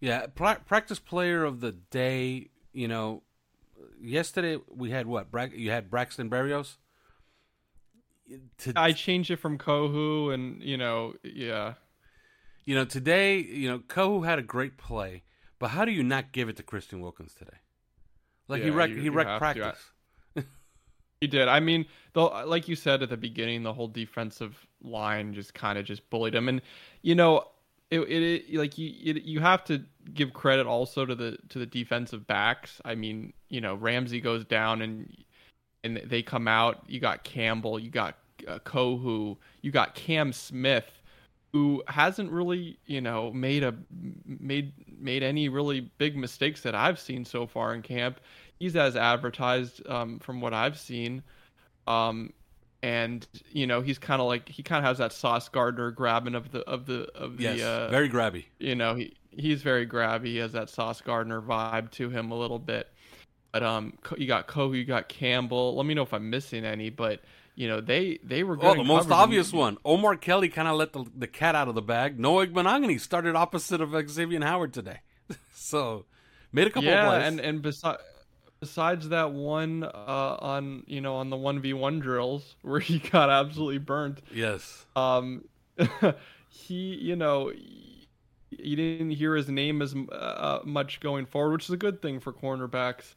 Yeah, 0.01 0.25
pra- 0.27 0.61
practice 0.65 0.99
player 0.99 1.45
of 1.45 1.61
the 1.61 1.71
day, 1.71 2.49
you 2.73 2.89
know, 2.89 3.23
yesterday 4.01 4.61
we 4.67 4.91
had 4.91 5.07
what? 5.07 5.31
Bra- 5.31 5.47
you 5.55 5.71
had 5.71 5.89
Braxton 5.89 6.29
Berrios? 6.29 6.75
To, 8.59 8.73
I 8.75 8.91
changed 8.91 9.31
it 9.31 9.37
from 9.37 9.57
Kohou, 9.57 10.33
and 10.33 10.61
you 10.61 10.77
know, 10.77 11.13
yeah, 11.23 11.75
you 12.65 12.75
know, 12.75 12.83
today, 12.85 13.39
you 13.39 13.69
know, 13.69 13.79
Kohou 13.79 14.25
had 14.25 14.37
a 14.39 14.43
great 14.43 14.77
play, 14.77 15.23
but 15.59 15.69
how 15.69 15.85
do 15.85 15.91
you 15.91 16.03
not 16.03 16.33
give 16.33 16.49
it 16.49 16.57
to 16.57 16.63
Christian 16.63 16.99
Wilkins 16.99 17.33
today? 17.33 17.57
Like 18.47 18.61
he 18.63 18.69
wrecked 18.69 18.93
you- 18.93 19.01
he 19.01 19.09
wrecked 19.09 19.29
practice. 19.39 19.91
he 21.21 21.27
did. 21.27 21.47
I 21.47 21.59
mean, 21.59 21.85
the 22.13 22.21
like 22.23 22.67
you 22.67 22.75
said 22.75 23.01
at 23.01 23.09
the 23.09 23.17
beginning, 23.17 23.63
the 23.63 23.73
whole 23.73 23.87
defensive 23.87 24.67
line 24.81 25.33
just 25.33 25.53
kind 25.53 25.77
of 25.79 25.85
just 25.85 26.09
bullied 26.09 26.35
him, 26.35 26.47
and 26.49 26.61
you 27.01 27.15
know, 27.15 27.45
it, 27.89 28.01
it, 28.01 28.23
it 28.49 28.53
like 28.57 28.77
you 28.77 28.91
it, 29.15 29.23
you 29.23 29.39
have 29.39 29.63
to 29.65 29.83
give 30.13 30.33
credit 30.33 30.67
also 30.67 31.05
to 31.05 31.15
the 31.15 31.37
to 31.49 31.59
the 31.59 31.65
defensive 31.65 32.27
backs. 32.27 32.81
I 32.83 32.95
mean, 32.95 33.33
you 33.49 33.61
know, 33.61 33.75
Ramsey 33.75 34.19
goes 34.19 34.43
down 34.45 34.81
and 34.81 35.13
and 35.87 36.09
they 36.09 36.21
come 36.21 36.47
out. 36.47 36.83
You 36.87 36.99
got 36.99 37.23
Campbell, 37.23 37.79
you 37.79 37.89
got 37.89 38.17
uh, 38.47 38.59
Kohou, 38.59 39.37
you 39.61 39.71
got 39.71 39.95
Cam 39.95 40.31
Smith, 40.33 41.01
who 41.53 41.83
hasn't 41.87 42.31
really, 42.31 42.77
you 42.85 43.01
know, 43.01 43.31
made 43.31 43.63
a 43.63 43.73
made 44.25 44.73
made 44.99 45.23
any 45.23 45.49
really 45.49 45.89
big 45.97 46.15
mistakes 46.15 46.61
that 46.61 46.75
I've 46.75 46.99
seen 46.99 47.25
so 47.25 47.47
far 47.47 47.73
in 47.73 47.81
camp. 47.81 48.19
He's 48.59 48.75
as 48.75 48.95
advertised 48.95 49.87
um, 49.87 50.19
from 50.19 50.41
what 50.41 50.53
I've 50.53 50.77
seen, 50.77 51.23
um, 51.87 52.33
and 52.83 53.27
you 53.51 53.67
know, 53.67 53.81
he's 53.81 53.99
kind 53.99 54.21
of 54.21 54.27
like 54.27 54.49
he 54.49 54.63
kind 54.63 54.79
of 54.79 54.85
has 54.85 54.97
that 54.97 55.13
Sauce 55.13 55.49
Gardner 55.49 55.91
grabbing 55.91 56.35
of 56.35 56.51
the 56.51 56.59
of 56.61 56.85
the 56.85 57.07
of 57.15 57.37
the 57.37 57.43
Yes, 57.43 57.61
uh, 57.61 57.87
very 57.89 58.09
grabby. 58.09 58.45
you 58.59 58.75
know 58.75 58.95
he 58.95 59.15
he's 59.37 59.61
very 59.61 59.85
grabby 59.87 60.25
he 60.25 60.37
has 60.37 60.51
that 60.51 60.69
sauce 60.69 60.99
gardner 60.99 61.41
vibe 61.41 61.91
to 61.91 62.09
him 62.09 62.31
a 62.31 62.37
little 62.37 62.59
bit 62.59 62.89
but 63.51 63.63
um 63.63 63.93
you 64.17 64.27
got 64.27 64.47
Kohou, 64.47 64.75
you 64.77 64.85
got 64.85 65.09
campbell 65.09 65.75
let 65.75 65.85
me 65.85 65.93
know 65.93 66.03
if 66.03 66.13
i'm 66.13 66.29
missing 66.29 66.65
any 66.65 66.89
but 66.89 67.21
you 67.57 67.67
know 67.67 67.81
they 67.81 68.19
they 68.23 68.43
were 68.43 68.55
good 68.55 68.65
Oh, 68.65 68.75
the 68.75 68.83
most 68.83 69.09
obvious 69.09 69.51
one. 69.51 69.77
Omar 69.83 70.15
Kelly 70.15 70.47
kind 70.47 70.67
of 70.67 70.75
let 70.75 70.93
the, 70.93 71.05
the 71.15 71.25
cat 71.27 71.55
out 71.55 71.67
of 71.67 71.73
the 71.73 71.81
bag. 71.81 72.19
Noah 72.19 72.45
Igbinoghene 72.45 73.01
started 73.01 73.35
opposite 73.35 73.81
of 73.81 73.95
Xavier 74.09 74.43
Howard 74.43 74.73
today. 74.75 74.99
so, 75.55 76.05
made 76.51 76.67
a 76.67 76.69
couple 76.69 76.87
yeah 76.87 77.05
of 77.05 77.09
plays. 77.09 77.27
and 77.27 77.39
and 77.39 77.61
besides 77.63 78.01
besides 78.59 79.09
that 79.09 79.31
one 79.31 79.83
uh 79.83 80.37
on 80.39 80.83
you 80.87 81.01
know 81.01 81.15
on 81.15 81.29
the 81.29 81.35
1v1 81.35 82.01
drills 82.01 82.55
where 82.61 82.79
he 82.91 82.99
got 82.99 83.29
absolutely 83.29 83.77
burnt 83.79 84.21
yes. 84.33 84.85
um 84.95 85.43
he 86.49 86.95
you 86.95 87.15
know 87.15 87.51
you 88.49 88.75
didn't 88.75 89.11
hear 89.11 89.35
his 89.35 89.49
name 89.49 89.81
as 89.81 89.93
uh, 90.11 90.59
much 90.63 90.99
going 90.99 91.25
forward 91.25 91.53
which 91.53 91.65
is 91.65 91.71
a 91.71 91.77
good 91.77 92.01
thing 92.01 92.19
for 92.19 92.33
cornerbacks 92.33 93.13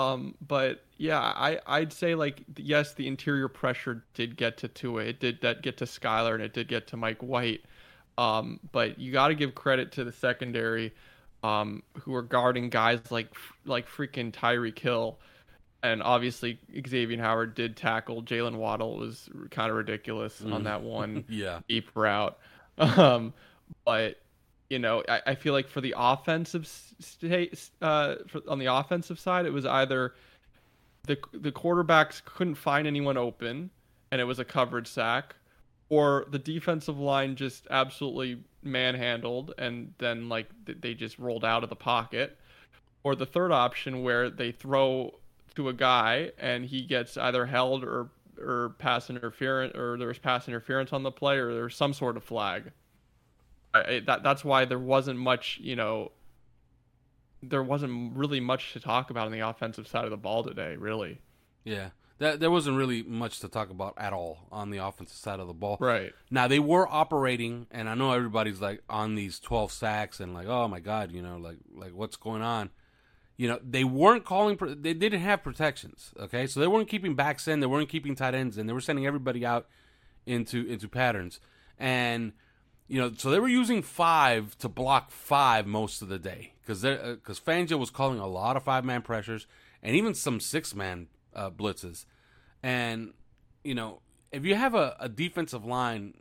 um 0.00 0.34
but 0.46 0.84
yeah 0.96 1.20
i 1.20 1.58
i'd 1.66 1.92
say 1.92 2.14
like 2.14 2.42
yes 2.56 2.94
the 2.94 3.06
interior 3.06 3.48
pressure 3.48 4.04
did 4.14 4.36
get 4.36 4.56
to 4.56 4.68
Tua. 4.68 5.02
it 5.04 5.20
did 5.20 5.40
that 5.42 5.62
get 5.62 5.76
to 5.78 5.84
Skylar 5.84 6.34
and 6.34 6.42
it 6.42 6.52
did 6.52 6.68
get 6.68 6.86
to 6.88 6.96
Mike 6.96 7.20
White 7.22 7.62
um 8.18 8.60
but 8.72 8.98
you 8.98 9.12
got 9.12 9.28
to 9.28 9.34
give 9.34 9.54
credit 9.54 9.92
to 9.92 10.04
the 10.04 10.12
secondary 10.12 10.92
um 11.42 11.82
who 12.00 12.14
are 12.14 12.22
guarding 12.22 12.68
guys 12.70 13.00
like 13.10 13.28
like 13.64 13.88
freaking 13.88 14.30
Tyreek 14.32 14.78
Hill, 14.78 15.18
and 15.82 16.02
obviously 16.02 16.58
Xavier 16.86 17.18
Howard 17.20 17.54
did 17.54 17.76
tackle 17.76 18.22
Jalen 18.22 18.56
Waddle 18.56 18.98
was 18.98 19.28
kind 19.50 19.70
of 19.70 19.76
ridiculous 19.76 20.42
on 20.42 20.64
that 20.64 20.82
one 20.82 21.24
Yeah. 21.28 21.60
deep 21.68 21.90
route. 21.94 22.36
Um, 22.78 23.34
but 23.84 24.16
you 24.70 24.78
know, 24.78 25.02
I, 25.08 25.20
I 25.26 25.34
feel 25.34 25.52
like 25.52 25.68
for 25.68 25.80
the 25.80 25.94
offensive 25.98 26.66
state, 26.66 27.70
uh, 27.82 28.14
for, 28.28 28.40
on 28.48 28.58
the 28.58 28.66
offensive 28.66 29.18
side, 29.18 29.44
it 29.44 29.52
was 29.52 29.66
either 29.66 30.14
the 31.06 31.18
the 31.32 31.52
quarterbacks 31.52 32.24
couldn't 32.24 32.54
find 32.54 32.86
anyone 32.86 33.16
open, 33.16 33.70
and 34.10 34.20
it 34.20 34.24
was 34.24 34.38
a 34.38 34.44
covered 34.44 34.86
sack, 34.86 35.34
or 35.88 36.26
the 36.30 36.38
defensive 36.38 36.98
line 36.98 37.34
just 37.36 37.66
absolutely 37.70 38.42
manhandled, 38.62 39.52
and 39.58 39.92
then 39.98 40.28
like 40.28 40.46
they 40.64 40.94
just 40.94 41.18
rolled 41.18 41.44
out 41.44 41.64
of 41.64 41.68
the 41.68 41.76
pocket, 41.76 42.38
or 43.02 43.14
the 43.16 43.26
third 43.26 43.52
option 43.52 44.02
where 44.02 44.30
they 44.30 44.52
throw 44.52 45.14
to 45.56 45.68
a 45.68 45.72
guy 45.72 46.30
and 46.38 46.64
he 46.64 46.82
gets 46.82 47.16
either 47.16 47.46
held 47.46 47.84
or 47.84 48.08
or 48.38 48.70
pass 48.78 49.10
interference 49.10 49.76
or 49.76 49.98
there's 49.98 50.18
pass 50.18 50.48
interference 50.48 50.92
on 50.92 51.02
the 51.02 51.10
play 51.10 51.36
or 51.36 51.52
there's 51.52 51.76
some 51.76 51.92
sort 51.92 52.16
of 52.16 52.24
flag. 52.24 52.70
I, 53.72 54.00
that 54.06 54.22
that's 54.22 54.44
why 54.44 54.64
there 54.64 54.78
wasn't 54.78 55.18
much, 55.18 55.58
you 55.62 55.76
know, 55.76 56.12
there 57.42 57.62
wasn't 57.62 58.16
really 58.16 58.40
much 58.40 58.72
to 58.72 58.80
talk 58.80 59.10
about 59.10 59.26
on 59.26 59.32
the 59.32 59.40
offensive 59.40 59.86
side 59.86 60.04
of 60.04 60.10
the 60.10 60.16
ball 60.16 60.42
today, 60.44 60.76
really. 60.76 61.20
Yeah. 61.64 61.90
That, 62.18 62.38
there 62.38 62.50
wasn't 62.50 62.76
really 62.76 63.02
much 63.02 63.40
to 63.40 63.48
talk 63.48 63.70
about 63.70 63.94
at 63.96 64.12
all 64.12 64.46
on 64.52 64.68
the 64.68 64.78
offensive 64.78 65.16
side 65.16 65.40
of 65.40 65.46
the 65.46 65.54
ball. 65.54 65.78
Right. 65.80 66.12
Now 66.30 66.48
they 66.48 66.58
were 66.58 66.86
operating, 66.86 67.66
and 67.70 67.88
I 67.88 67.94
know 67.94 68.12
everybody's 68.12 68.60
like 68.60 68.82
on 68.90 69.14
these 69.14 69.40
twelve 69.40 69.72
sacks 69.72 70.20
and 70.20 70.34
like, 70.34 70.46
oh 70.46 70.68
my 70.68 70.80
god, 70.80 71.12
you 71.12 71.22
know, 71.22 71.38
like 71.38 71.56
like 71.74 71.94
what's 71.94 72.16
going 72.16 72.42
on? 72.42 72.68
You 73.38 73.48
know, 73.48 73.58
they 73.66 73.84
weren't 73.84 74.26
calling. 74.26 74.58
They 74.60 74.92
didn't 74.92 75.22
have 75.22 75.42
protections. 75.42 76.12
Okay, 76.20 76.46
so 76.46 76.60
they 76.60 76.66
weren't 76.66 76.90
keeping 76.90 77.14
backs 77.14 77.48
in. 77.48 77.60
They 77.60 77.66
weren't 77.66 77.88
keeping 77.88 78.14
tight 78.14 78.34
ends 78.34 78.58
in. 78.58 78.66
They 78.66 78.74
were 78.74 78.82
sending 78.82 79.06
everybody 79.06 79.46
out 79.46 79.66
into 80.26 80.66
into 80.66 80.90
patterns, 80.90 81.40
and 81.78 82.34
you 82.90 83.00
know, 83.00 83.12
so 83.16 83.30
they 83.30 83.38
were 83.38 83.48
using 83.48 83.82
five 83.82 84.58
to 84.58 84.68
block 84.68 85.12
five 85.12 85.64
most 85.64 86.02
of 86.02 86.08
the 86.08 86.18
day 86.18 86.54
because 86.60 86.82
because 86.82 87.38
Fangio 87.38 87.78
was 87.78 87.88
calling 87.88 88.18
a 88.18 88.26
lot 88.26 88.56
of 88.56 88.64
five 88.64 88.84
man 88.84 89.00
pressures 89.00 89.46
and 89.80 89.94
even 89.94 90.12
some 90.12 90.40
six 90.40 90.74
man 90.74 91.06
uh, 91.32 91.50
blitzes, 91.50 92.04
and 92.64 93.12
you 93.62 93.76
know, 93.76 94.00
if 94.32 94.44
you 94.44 94.56
have 94.56 94.74
a, 94.74 94.96
a 94.98 95.08
defensive 95.08 95.64
line 95.64 96.14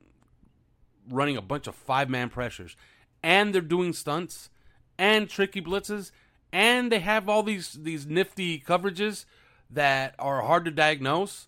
running 1.09 1.38
a 1.38 1.41
bunch 1.41 1.65
of 1.65 1.73
five 1.73 2.07
man 2.07 2.29
pressures 2.29 2.75
and 3.23 3.51
they're 3.51 3.61
doing 3.61 3.91
stunts 3.91 4.51
and 4.95 5.27
tricky 5.27 5.61
blitzes 5.61 6.11
and 6.53 6.91
they 6.91 6.99
have 6.99 7.27
all 7.27 7.41
these 7.41 7.79
these 7.81 8.05
nifty 8.05 8.59
coverages 8.59 9.25
that 9.71 10.13
are 10.19 10.43
hard 10.43 10.65
to 10.65 10.71
diagnose. 10.71 11.47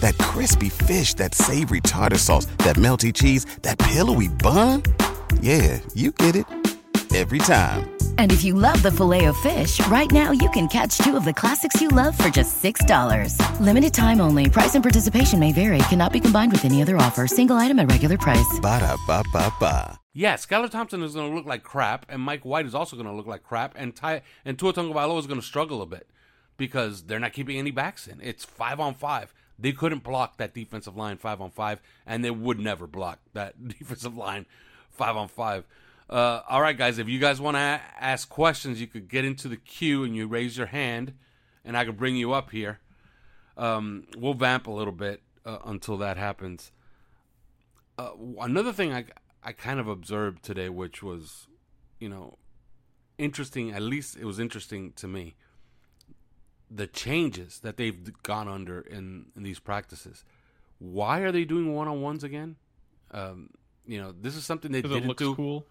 That 0.00 0.16
crispy 0.18 0.68
fish, 0.68 1.14
that 1.14 1.34
savory 1.34 1.80
tartar 1.80 2.18
sauce, 2.18 2.46
that 2.58 2.76
melty 2.76 3.12
cheese, 3.12 3.46
that 3.62 3.78
pillowy 3.78 4.28
bun. 4.28 4.82
Yeah, 5.40 5.80
you 5.94 6.12
get 6.12 6.36
it. 6.36 6.46
Every 7.14 7.38
time. 7.38 7.90
And 8.18 8.30
if 8.30 8.44
you 8.44 8.52
love 8.54 8.82
the 8.82 8.90
filet 8.92 9.24
of 9.24 9.36
fish, 9.38 9.84
right 9.86 10.10
now 10.12 10.30
you 10.30 10.50
can 10.50 10.68
catch 10.68 10.98
two 10.98 11.16
of 11.16 11.24
the 11.24 11.32
classics 11.32 11.80
you 11.80 11.88
love 11.88 12.16
for 12.18 12.28
just 12.28 12.62
$6. 12.62 13.60
Limited 13.60 13.94
time 13.94 14.20
only. 14.20 14.50
Price 14.50 14.74
and 14.74 14.84
participation 14.84 15.38
may 15.40 15.52
vary. 15.52 15.78
Cannot 15.88 16.12
be 16.12 16.20
combined 16.20 16.52
with 16.52 16.66
any 16.66 16.82
other 16.82 16.98
offer. 16.98 17.26
Single 17.26 17.56
item 17.56 17.78
at 17.78 17.90
regular 17.90 18.18
price. 18.18 18.60
Ba-da-ba-ba-ba. 18.60 19.98
yeah, 20.12 20.34
Skylar 20.34 20.70
Thompson 20.70 21.02
is 21.02 21.14
going 21.14 21.30
to 21.30 21.34
look 21.36 21.46
like 21.46 21.62
crap, 21.62 22.04
and 22.10 22.20
Mike 22.20 22.44
White 22.44 22.66
is 22.66 22.74
also 22.74 22.94
going 22.94 23.08
to 23.08 23.14
look 23.14 23.26
like 23.26 23.42
crap, 23.42 23.74
and 23.76 23.96
Ty 23.96 24.20
and 24.44 24.58
Tua 24.58 24.74
Tagovailoa 24.74 25.18
is 25.18 25.26
going 25.26 25.40
to 25.40 25.46
struggle 25.46 25.80
a 25.80 25.86
bit 25.86 26.08
because 26.56 27.04
they're 27.04 27.20
not 27.20 27.32
keeping 27.32 27.56
any 27.56 27.70
backs 27.70 28.06
in. 28.06 28.20
It's 28.20 28.44
five 28.44 28.80
on 28.80 28.94
five. 28.94 29.32
They 29.58 29.72
couldn't 29.72 30.04
block 30.04 30.36
that 30.36 30.54
defensive 30.54 30.96
line 30.96 31.16
five 31.16 31.40
on 31.40 31.50
five, 31.50 31.80
and 32.06 32.24
they 32.24 32.30
would 32.30 32.60
never 32.60 32.86
block 32.86 33.18
that 33.32 33.68
defensive 33.78 34.16
line 34.16 34.46
five 34.90 35.16
on 35.16 35.28
five. 35.28 35.66
Uh, 36.08 36.40
all 36.48 36.62
right, 36.62 36.76
guys, 36.76 36.98
if 36.98 37.08
you 37.08 37.18
guys 37.18 37.40
want 37.40 37.56
to 37.56 37.60
a- 37.60 37.82
ask 38.00 38.28
questions, 38.28 38.80
you 38.80 38.86
could 38.86 39.08
get 39.08 39.24
into 39.24 39.48
the 39.48 39.56
queue 39.56 40.04
and 40.04 40.16
you 40.16 40.26
raise 40.26 40.56
your 40.56 40.68
hand, 40.68 41.12
and 41.64 41.76
I 41.76 41.84
could 41.84 41.98
bring 41.98 42.16
you 42.16 42.32
up 42.32 42.50
here. 42.50 42.78
Um, 43.56 44.04
we'll 44.16 44.34
vamp 44.34 44.66
a 44.66 44.70
little 44.70 44.92
bit 44.92 45.22
uh, 45.44 45.58
until 45.64 45.96
that 45.98 46.16
happens. 46.16 46.72
Uh, 47.98 48.10
another 48.40 48.72
thing 48.72 48.92
I 48.92 49.06
I 49.42 49.52
kind 49.52 49.80
of 49.80 49.88
observed 49.88 50.42
today, 50.42 50.68
which 50.68 51.02
was, 51.02 51.46
you 51.98 52.08
know, 52.08 52.38
interesting. 53.18 53.72
At 53.72 53.82
least 53.82 54.16
it 54.16 54.24
was 54.24 54.38
interesting 54.38 54.92
to 54.96 55.08
me. 55.08 55.36
The 56.70 56.86
changes 56.86 57.60
that 57.60 57.76
they've 57.76 58.22
gone 58.22 58.48
under 58.48 58.80
in 58.80 59.26
in 59.36 59.42
these 59.42 59.58
practices. 59.58 60.24
Why 60.78 61.20
are 61.20 61.32
they 61.32 61.44
doing 61.44 61.74
one 61.74 61.88
on 61.88 62.00
ones 62.02 62.22
again? 62.22 62.56
Um, 63.10 63.50
you 63.86 64.00
know, 64.00 64.12
this 64.12 64.36
is 64.36 64.44
something 64.44 64.70
they 64.70 64.82
didn't 64.82 65.04
it 65.04 65.06
looks 65.06 65.22
do. 65.22 65.34
cool. 65.34 65.66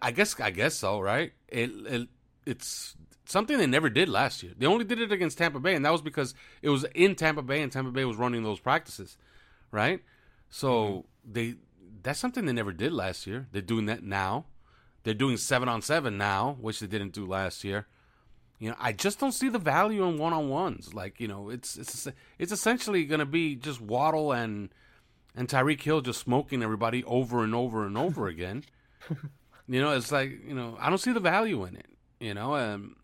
I 0.00 0.12
guess 0.12 0.38
I 0.40 0.50
guess 0.50 0.74
so, 0.74 1.00
right? 1.00 1.32
It, 1.48 1.70
it 1.86 2.08
it's 2.46 2.94
something 3.26 3.58
they 3.58 3.66
never 3.66 3.90
did 3.90 4.08
last 4.08 4.42
year. 4.42 4.52
They 4.56 4.66
only 4.66 4.84
did 4.84 5.00
it 5.00 5.12
against 5.12 5.38
Tampa 5.38 5.60
Bay, 5.60 5.74
and 5.74 5.84
that 5.84 5.92
was 5.92 6.02
because 6.02 6.34
it 6.62 6.68
was 6.68 6.84
in 6.94 7.14
Tampa 7.14 7.42
Bay, 7.42 7.62
and 7.62 7.72
Tampa 7.72 7.90
Bay 7.90 8.04
was 8.04 8.16
running 8.16 8.42
those 8.42 8.60
practices, 8.60 9.16
right? 9.70 10.02
So 10.50 11.06
they 11.24 11.56
that's 12.02 12.18
something 12.18 12.44
they 12.44 12.52
never 12.52 12.72
did 12.72 12.92
last 12.92 13.26
year. 13.26 13.48
They're 13.52 13.62
doing 13.62 13.86
that 13.86 14.02
now. 14.02 14.46
They're 15.02 15.14
doing 15.14 15.36
seven 15.36 15.68
on 15.68 15.82
seven 15.82 16.16
now, 16.16 16.56
which 16.60 16.80
they 16.80 16.86
didn't 16.86 17.12
do 17.12 17.26
last 17.26 17.64
year. 17.64 17.86
You 18.58 18.70
know, 18.70 18.76
I 18.78 18.92
just 18.92 19.18
don't 19.18 19.32
see 19.32 19.48
the 19.48 19.58
value 19.58 20.04
in 20.04 20.18
one 20.18 20.32
on 20.32 20.48
ones. 20.48 20.94
Like, 20.94 21.20
you 21.20 21.28
know, 21.28 21.50
it's 21.50 21.76
it's 21.76 22.08
it's 22.38 22.52
essentially 22.52 23.04
going 23.04 23.18
to 23.18 23.26
be 23.26 23.56
just 23.56 23.80
Waddle 23.80 24.32
and 24.32 24.70
and 25.34 25.48
Tyreek 25.48 25.82
Hill 25.82 26.00
just 26.00 26.20
smoking 26.20 26.62
everybody 26.62 27.02
over 27.04 27.42
and 27.42 27.54
over 27.54 27.84
and 27.86 27.98
over 27.98 28.26
again. 28.28 28.64
You 29.66 29.80
know, 29.80 29.92
it's 29.92 30.12
like 30.12 30.46
you 30.46 30.54
know, 30.54 30.76
I 30.80 30.88
don't 30.88 30.98
see 30.98 31.12
the 31.12 31.20
value 31.20 31.64
in 31.64 31.76
it. 31.76 31.86
You 32.20 32.34
know, 32.34 32.54
um, 32.54 32.96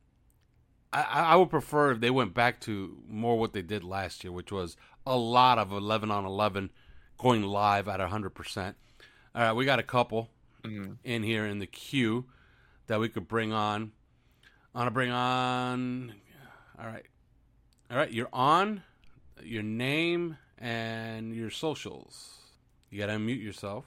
I 0.93 1.03
I 1.03 1.37
would 1.37 1.51
prefer 1.51 1.93
if 1.93 2.01
they 2.01 2.11
went 2.11 2.35
back 2.35 2.61
to 2.63 2.99
more 3.09 3.39
what 3.39 3.53
they 3.53 3.63
did 3.63 3.85
last 3.85 4.25
year, 4.25 4.33
which 4.33 4.53
was 4.53 4.77
a 5.07 5.17
lot 5.17 5.59
of 5.59 5.73
eleven 5.73 6.11
on 6.11 6.25
eleven, 6.25 6.71
going 7.19 7.43
live 7.43 7.89
at 7.89 8.01
hundred 8.01 8.31
percent. 8.31 8.77
All 9.35 9.43
right, 9.43 9.53
we 9.53 9.65
got 9.65 9.79
a 9.79 9.85
couple 9.85 10.29
in 10.65 11.23
here 11.23 11.47
in 11.47 11.59
the 11.59 11.67
queue 11.67 12.27
that 12.87 13.01
we 13.01 13.09
could 13.09 13.29
bring 13.29 13.53
on. 13.53 13.93
I 14.75 14.79
want 14.79 14.87
to 14.87 14.93
bring 14.93 15.11
on. 15.11 16.13
All 16.79 16.87
right, 16.87 17.05
all 17.91 17.97
right, 17.97 18.13
you're 18.13 18.29
on. 18.33 18.83
Your 19.43 19.63
name 19.63 20.37
and 20.59 21.35
your 21.35 21.51
socials. 21.51 22.37
You 22.91 22.99
gotta 22.99 23.15
unmute 23.15 23.43
yourself. 23.43 23.85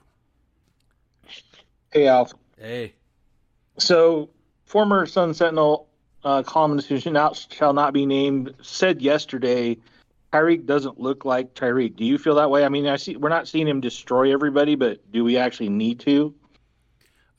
Hey, 1.92 2.08
Alf. 2.08 2.34
Hey. 2.58 2.94
So, 3.78 4.30
former 4.66 5.06
Sun 5.06 5.34
Sentinel 5.34 5.88
uh, 6.24 6.44
columnist 6.44 6.90
who 6.90 7.00
shall 7.00 7.14
not, 7.14 7.48
shall 7.52 7.74
not 7.74 7.94
be 7.94 8.06
named 8.06 8.54
said 8.62 9.02
yesterday, 9.02 9.78
Tyreek 10.32 10.66
doesn't 10.66 11.00
look 11.00 11.26
like 11.26 11.54
Tyreek. 11.54 11.96
Do 11.96 12.06
you 12.06 12.18
feel 12.18 12.36
that 12.36 12.50
way? 12.50 12.66
I 12.66 12.70
mean, 12.70 12.88
I 12.88 12.96
see 12.96 13.16
we're 13.16 13.30
not 13.30 13.48
seeing 13.48 13.68
him 13.68 13.82
destroy 13.82 14.34
everybody, 14.34 14.76
but 14.76 15.12
do 15.12 15.24
we 15.24 15.38
actually 15.38 15.70
need 15.70 16.00
to? 16.02 16.34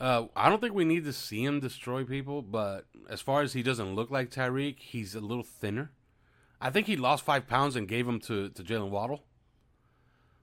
Uh, 0.01 0.27
I 0.35 0.49
don't 0.49 0.61
think 0.61 0.75
we 0.75 0.85
need 0.85 1.05
to 1.05 1.13
see 1.13 1.45
him 1.45 1.61
destroy 1.61 2.05
people, 2.05 2.43
but 2.43 2.87
as 3.09 3.21
far 3.21 3.43
as 3.43 3.53
he 3.53 3.63
doesn't 3.63 3.95
look 3.95 4.11
like 4.11 4.31
Tyreek, 4.31 4.79
he's 4.81 5.15
a 5.15 5.21
little 5.21 5.45
thinner. 5.45 5.93
I 6.61 6.71
think 6.71 6.87
he 6.87 6.97
lost 6.97 7.25
five 7.25 7.47
pounds 7.47 7.77
and 7.77 7.87
gave 7.87 8.09
him 8.09 8.19
to, 8.21 8.49
to 8.49 8.63
Jalen 8.63 8.91
Waddle. 8.91 9.25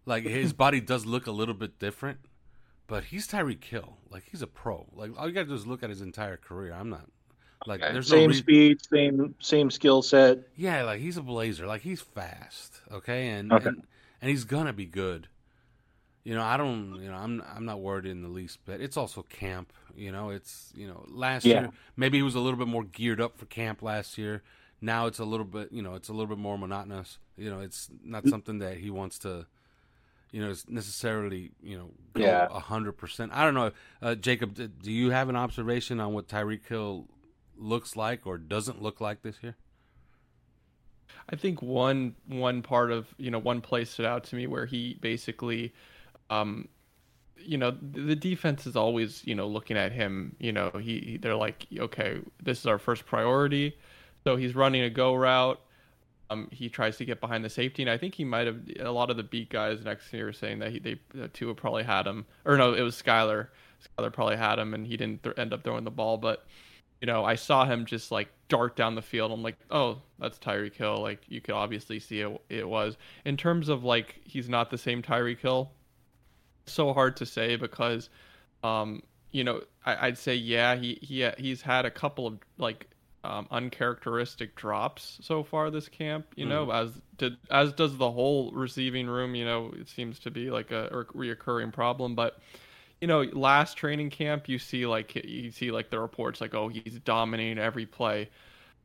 Like 0.05 0.23
his 0.23 0.53
body 0.65 0.79
does 0.81 1.05
look 1.05 1.27
a 1.27 1.31
little 1.31 1.53
bit 1.53 1.79
different, 1.79 2.19
but 2.87 3.05
he's 3.05 3.27
Tyreek 3.27 3.63
Hill. 3.63 3.97
Like 4.09 4.23
he's 4.29 4.41
a 4.41 4.47
pro. 4.47 4.87
Like 4.93 5.11
all 5.19 5.27
you 5.27 5.33
gotta 5.33 5.47
do 5.47 5.53
is 5.53 5.67
look 5.67 5.83
at 5.83 5.89
his 5.89 6.01
entire 6.01 6.37
career. 6.37 6.73
I'm 6.73 6.89
not 6.89 7.07
like 7.67 7.81
there's 7.81 8.09
no 8.09 8.17
same 8.17 8.33
speed, 8.33 8.77
same 8.85 9.35
same 9.39 9.69
skill 9.69 10.01
set. 10.01 10.39
Yeah, 10.55 10.83
like 10.83 11.01
he's 11.01 11.17
a 11.17 11.21
blazer. 11.21 11.67
Like 11.67 11.81
he's 11.81 12.01
fast. 12.01 12.81
Okay, 12.91 13.29
and 13.29 13.51
Okay. 13.51 13.69
and, 13.69 13.83
and 14.21 14.29
he's 14.29 14.43
gonna 14.43 14.73
be 14.73 14.85
good. 14.85 15.27
You 16.23 16.35
know, 16.35 16.43
I 16.43 16.55
don't. 16.57 17.01
You 17.01 17.09
know, 17.09 17.15
I'm 17.17 17.43
I'm 17.55 17.65
not 17.65 17.79
worried 17.81 18.05
in 18.05 18.21
the 18.21 18.29
least 18.29 18.59
but 18.65 18.79
It's 18.81 18.95
also 18.97 19.23
camp. 19.23 19.73
You 19.95 20.11
know, 20.11 20.29
it's 20.29 20.71
you 20.75 20.87
know 20.87 21.03
last 21.09 21.45
Yeah. 21.45 21.61
year 21.61 21.69
maybe 21.95 22.17
he 22.19 22.23
was 22.23 22.35
a 22.35 22.39
little 22.39 22.59
bit 22.59 22.67
more 22.67 22.83
geared 22.83 23.19
up 23.19 23.37
for 23.37 23.45
camp 23.47 23.81
last 23.81 24.17
year. 24.17 24.43
Now 24.81 25.07
it's 25.07 25.19
a 25.19 25.25
little 25.25 25.45
bit. 25.45 25.71
You 25.71 25.81
know, 25.81 25.95
it's 25.95 26.09
a 26.09 26.11
little 26.13 26.27
bit 26.27 26.37
more 26.37 26.57
monotonous. 26.57 27.17
You 27.37 27.49
know, 27.49 27.59
it's 27.59 27.89
not 28.03 28.27
something 28.27 28.59
that 28.59 28.77
he 28.77 28.89
wants 28.89 29.17
to. 29.19 29.45
You 30.31 30.41
know, 30.41 30.51
it's 30.51 30.69
necessarily 30.69 31.51
you 31.61 31.77
know 31.77 31.89
go 32.13 32.23
Yeah. 32.23 32.47
a 32.51 32.59
hundred 32.59 32.93
percent. 32.93 33.31
I 33.33 33.43
don't 33.43 33.53
know, 33.55 33.71
uh, 34.01 34.15
Jacob. 34.15 34.53
d- 34.53 34.67
Do 34.81 34.91
you 34.91 35.09
have 35.11 35.27
an 35.27 35.35
observation 35.35 35.99
on 35.99 36.13
what 36.13 36.27
Tyreek 36.27 36.65
Hill 36.67 37.07
looks 37.57 37.95
like 37.95 38.25
or 38.27 38.37
doesn't 38.37 38.81
look 38.81 39.01
like 39.01 39.23
this 39.23 39.37
year? 39.41 39.55
I 41.29 41.35
think 41.35 41.61
one 41.61 42.15
one 42.27 42.61
part 42.61 42.91
of 42.91 43.13
you 43.17 43.29
know 43.31 43.39
one 43.39 43.61
play 43.61 43.85
stood 43.85 44.05
out 44.05 44.23
to 44.25 44.35
me 44.35 44.47
where 44.47 44.65
he 44.65 44.97
basically, 45.01 45.73
um, 46.31 46.67
you 47.37 47.57
know, 47.57 47.71
the 47.81 48.15
defense 48.15 48.65
is 48.67 48.75
always 48.75 49.21
you 49.25 49.35
know 49.35 49.47
looking 49.47 49.77
at 49.77 49.91
him. 49.91 50.35
You 50.39 50.53
know, 50.53 50.71
he- 50.79 51.17
they're 51.21 51.35
like, 51.35 51.67
okay, 51.77 52.19
this 52.41 52.59
is 52.59 52.65
our 52.65 52.79
first 52.79 53.05
priority, 53.05 53.77
so 54.23 54.35
he's 54.35 54.55
running 54.55 54.81
a 54.83 54.89
go 54.89 55.13
route. 55.15 55.59
Um, 56.29 56.47
he 56.51 56.69
tries 56.69 56.95
to 56.97 57.05
get 57.05 57.19
behind 57.19 57.43
the 57.43 57.49
safety, 57.49 57.83
and 57.83 57.89
I 57.89 57.97
think 57.97 58.15
he 58.15 58.23
might 58.23 58.47
have. 58.47 58.57
A 58.79 58.91
lot 58.91 59.09
of 59.09 59.17
the 59.17 59.23
beat 59.23 59.49
guys 59.49 59.83
next 59.83 60.11
year 60.13 60.25
were 60.25 60.33
saying 60.33 60.59
that 60.59 60.71
he 60.71 60.79
they 60.79 60.99
uh, 61.21 61.27
Tua 61.33 61.53
probably 61.53 61.83
had 61.83 62.07
him, 62.07 62.25
or 62.45 62.57
no, 62.57 62.73
it 62.73 62.81
was 62.81 62.95
Skylar. 63.01 63.47
Skylar 63.97 64.13
probably 64.13 64.37
had 64.37 64.57
him, 64.57 64.73
and 64.73 64.87
he 64.87 64.95
didn't 64.95 65.23
th- 65.23 65.37
end 65.37 65.53
up 65.53 65.63
throwing 65.63 65.83
the 65.83 65.91
ball, 65.91 66.17
but 66.17 66.45
you 67.01 67.07
know, 67.07 67.25
I 67.25 67.35
saw 67.35 67.65
him 67.65 67.85
just 67.85 68.11
like 68.11 68.29
dart 68.47 68.75
down 68.75 68.93
the 68.95 69.01
field. 69.01 69.31
I'm 69.31 69.41
like, 69.41 69.57
oh, 69.71 70.03
that's 70.19 70.37
Tyreek 70.37 70.75
Hill. 70.75 71.01
Like 71.01 71.21
you 71.27 71.41
could 71.41 71.55
obviously 71.55 71.99
see 71.99 72.21
it, 72.21 72.41
it 72.47 72.69
was. 72.69 72.95
In 73.25 73.35
terms 73.37 73.69
of 73.69 73.83
like 73.83 74.21
he's 74.23 74.47
not 74.47 74.69
the 74.69 74.77
same 74.77 75.01
Tyreek 75.01 75.39
Hill. 75.39 75.71
So 76.65 76.93
hard 76.93 77.17
to 77.17 77.25
say 77.25 77.55
because, 77.55 78.09
um, 78.63 79.03
you 79.31 79.43
know, 79.43 79.61
I, 79.85 80.07
I'd 80.07 80.17
say 80.17 80.35
yeah, 80.35 80.75
he 80.75 80.99
he 81.01 81.27
he's 81.37 81.61
had 81.61 81.85
a 81.85 81.91
couple 81.91 82.27
of 82.27 82.37
like 82.57 82.87
um, 83.23 83.47
uncharacteristic 83.51 84.55
drops 84.55 85.19
so 85.21 85.43
far 85.43 85.69
this 85.69 85.87
camp. 85.87 86.27
You 86.35 86.45
know, 86.45 86.71
as 86.71 87.01
did 87.17 87.37
as 87.49 87.73
does 87.73 87.97
the 87.97 88.11
whole 88.11 88.51
receiving 88.51 89.07
room. 89.07 89.35
You 89.35 89.45
know, 89.45 89.73
it 89.79 89.89
seems 89.89 90.19
to 90.19 90.31
be 90.31 90.51
like 90.51 90.71
a, 90.71 90.85
a 90.87 91.05
reoccurring 91.05 91.73
problem, 91.73 92.15
but 92.15 92.39
you 93.01 93.07
know, 93.07 93.23
last 93.33 93.77
training 93.77 94.11
camp, 94.11 94.47
you 94.47 94.59
see 94.59 94.85
like 94.85 95.15
you 95.15 95.49
see 95.51 95.71
like 95.71 95.89
the 95.89 95.99
reports 95.99 96.39
like, 96.39 96.53
oh, 96.53 96.69
he's 96.69 96.99
dominating 96.99 97.57
every 97.57 97.85
play. 97.85 98.29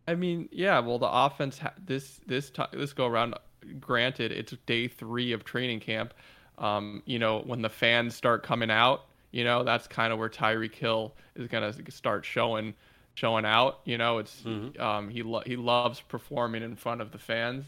I 0.09 0.15
mean, 0.15 0.49
yeah, 0.51 0.79
well, 0.81 0.99
the 0.99 1.11
offense 1.11 1.59
ha- 1.59 1.75
this 1.85 2.21
this 2.27 2.51
this 2.73 2.93
go 2.93 3.07
around. 3.07 3.35
Granted, 3.81 4.33
it's 4.33 4.55
day 4.65 4.89
three 4.89 5.33
of 5.33 5.45
training 5.45 5.81
camp. 5.81 6.15
Um, 6.59 7.03
you 7.05 7.19
know, 7.19 7.41
when 7.41 7.63
the 7.63 7.69
fans 7.69 8.15
start 8.15 8.43
coming 8.43 8.71
out, 8.71 9.05
you 9.31 9.45
know, 9.45 9.65
that's 9.65 9.87
kind 9.87 10.13
of 10.13 10.19
where 10.19 10.29
Tyreek 10.31 10.75
Hill 10.75 11.15
is 11.35 11.49
gonna 11.49 11.75
start 11.91 12.25
showing 12.25 12.75
showing 13.15 13.45
out. 13.45 13.81
You 13.85 13.99
know, 13.99 14.19
it's 14.19 14.45
um, 14.79 15.09
he 15.09 15.23
lo- 15.23 15.43
he 15.45 15.57
loves 15.57 16.01
performing 16.01 16.63
in 16.63 16.77
front 16.77 17.01
of 17.01 17.13
the 17.13 17.19
fans. 17.19 17.65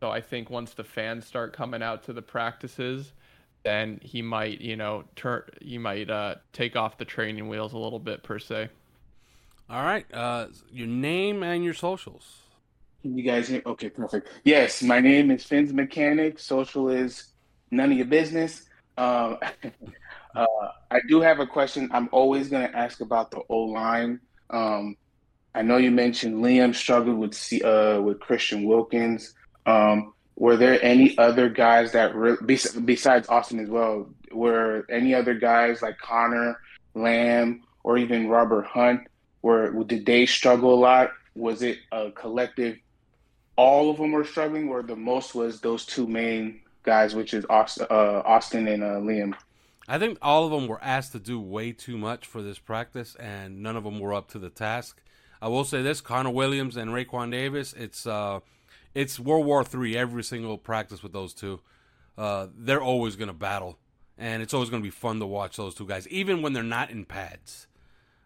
So 0.00 0.10
I 0.10 0.20
think 0.20 0.50
once 0.50 0.74
the 0.74 0.84
fans 0.84 1.26
start 1.26 1.52
coming 1.52 1.82
out 1.82 2.04
to 2.04 2.12
the 2.12 2.22
practices, 2.22 3.12
then 3.62 4.00
he 4.02 4.22
might, 4.22 4.60
you 4.60 4.76
know, 4.76 5.04
turn 5.16 5.44
you 5.60 5.80
might 5.80 6.10
uh, 6.10 6.36
take 6.52 6.76
off 6.76 6.98
the 6.98 7.04
training 7.04 7.48
wheels 7.48 7.72
a 7.72 7.78
little 7.78 7.98
bit 7.98 8.22
per 8.22 8.38
se. 8.38 8.68
All 9.70 9.82
right, 9.82 10.06
uh, 10.12 10.48
your 10.70 10.88
name 10.88 11.42
and 11.42 11.64
your 11.64 11.74
socials. 11.74 12.40
Can 13.02 13.16
you 13.16 13.24
guys 13.24 13.48
hear? 13.48 13.62
Okay, 13.64 13.88
perfect. 13.88 14.28
Yes, 14.44 14.82
my 14.82 15.00
name 15.00 15.30
is 15.30 15.44
Finn's 15.44 15.72
Mechanic. 15.72 16.38
Social 16.38 16.88
is 16.88 17.31
none 17.72 17.90
of 17.90 17.96
your 17.96 18.06
business. 18.06 18.62
Um, 18.96 19.38
uh, 20.36 20.46
I 20.90 21.00
do 21.08 21.20
have 21.20 21.40
a 21.40 21.46
question. 21.46 21.90
I'm 21.92 22.08
always 22.12 22.48
going 22.48 22.70
to 22.70 22.76
ask 22.76 23.00
about 23.00 23.32
the 23.32 23.40
O 23.48 23.58
line. 23.58 24.20
Um, 24.50 24.96
I 25.54 25.62
know 25.62 25.78
you 25.78 25.90
mentioned 25.90 26.36
Liam 26.36 26.74
struggled 26.74 27.18
with 27.18 27.34
C, 27.34 27.62
uh, 27.62 28.00
with 28.00 28.20
Christian 28.20 28.64
Wilkins. 28.64 29.34
Um, 29.66 30.12
were 30.36 30.56
there 30.56 30.82
any 30.82 31.16
other 31.18 31.48
guys 31.48 31.92
that 31.92 32.14
re- 32.14 32.36
besides 32.84 33.28
Austin 33.28 33.58
as 33.58 33.68
well? 33.68 34.08
Were 34.30 34.86
any 34.90 35.14
other 35.14 35.34
guys 35.34 35.82
like 35.82 35.98
Connor, 35.98 36.58
Lamb, 36.94 37.62
or 37.84 37.98
even 37.98 38.28
Robert 38.28 38.64
Hunt? 38.64 39.02
Were 39.42 39.70
did 39.84 40.06
they 40.06 40.24
struggle 40.24 40.74
a 40.74 40.80
lot? 40.80 41.10
Was 41.34 41.62
it 41.62 41.78
a 41.90 42.10
collective? 42.12 42.78
All 43.56 43.90
of 43.90 43.98
them 43.98 44.12
were 44.12 44.24
struggling, 44.24 44.68
or 44.70 44.82
the 44.82 44.96
most 44.96 45.34
was 45.34 45.60
those 45.60 45.84
two 45.84 46.06
main 46.06 46.62
guys, 46.82 47.14
which 47.14 47.34
is 47.34 47.44
Austin, 47.48 47.86
uh, 47.90 48.22
Austin 48.24 48.68
and 48.68 48.82
uh, 48.82 48.96
Liam. 48.96 49.34
I 49.88 49.98
think 49.98 50.18
all 50.22 50.44
of 50.44 50.52
them 50.52 50.68
were 50.68 50.82
asked 50.82 51.12
to 51.12 51.18
do 51.18 51.40
way 51.40 51.72
too 51.72 51.98
much 51.98 52.26
for 52.26 52.40
this 52.42 52.58
practice, 52.58 53.14
and 53.16 53.62
none 53.62 53.76
of 53.76 53.84
them 53.84 53.98
were 53.98 54.14
up 54.14 54.30
to 54.30 54.38
the 54.38 54.50
task. 54.50 55.02
I 55.40 55.48
will 55.48 55.64
say 55.64 55.82
this: 55.82 56.00
Connor 56.00 56.30
Williams 56.30 56.76
and 56.76 56.92
Raekwon 56.92 57.30
Davis. 57.30 57.72
It's 57.72 58.06
uh, 58.06 58.40
it's 58.94 59.18
World 59.18 59.46
War 59.46 59.64
Three 59.64 59.96
every 59.96 60.22
single 60.22 60.56
practice 60.56 61.02
with 61.02 61.12
those 61.12 61.34
two. 61.34 61.60
Uh, 62.16 62.46
they're 62.56 62.82
always 62.82 63.16
going 63.16 63.28
to 63.28 63.34
battle, 63.34 63.78
and 64.16 64.42
it's 64.42 64.54
always 64.54 64.70
going 64.70 64.82
to 64.82 64.86
be 64.86 64.90
fun 64.90 65.18
to 65.18 65.26
watch 65.26 65.56
those 65.56 65.74
two 65.74 65.86
guys, 65.86 66.06
even 66.08 66.42
when 66.42 66.52
they're 66.52 66.62
not 66.62 66.90
in 66.90 67.04
pads. 67.04 67.66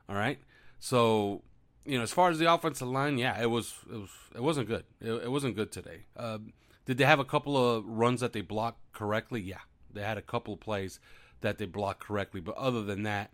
All 0.09 0.17
right, 0.17 0.39
so 0.79 1.43
you 1.87 1.97
know, 1.97 2.03
as 2.03 2.13
far 2.13 2.31
as 2.31 2.39
the 2.39 2.53
offensive 2.53 2.89
line, 2.89 3.17
yeah, 3.17 3.41
it 3.41 3.51
was 3.51 3.75
it 3.91 3.97
was 3.97 4.11
it 4.35 4.43
wasn't 4.43 4.69
good. 4.69 4.85
It, 5.01 5.13
it 5.13 5.31
wasn't 5.31 5.57
good 5.57 5.73
today. 5.73 6.05
Uh, 6.17 6.39
did 6.87 6.99
they 6.99 7.05
have 7.05 7.19
a 7.19 7.25
couple 7.25 7.57
of 7.57 7.85
runs 7.85 8.21
that 8.21 8.33
they 8.33 8.41
blocked 8.41 8.81
correctly? 8.93 9.41
Yeah, 9.41 9.59
they 9.93 10.03
had 10.03 10.17
a 10.17 10.23
couple 10.23 10.55
of 10.55 10.61
plays 10.61 10.99
that 11.43 11.59
they 11.59 11.67
blocked 11.67 12.01
correctly, 12.01 12.41
but 12.41 12.57
other 12.57 12.83
than 12.83 13.03
that, 13.03 13.33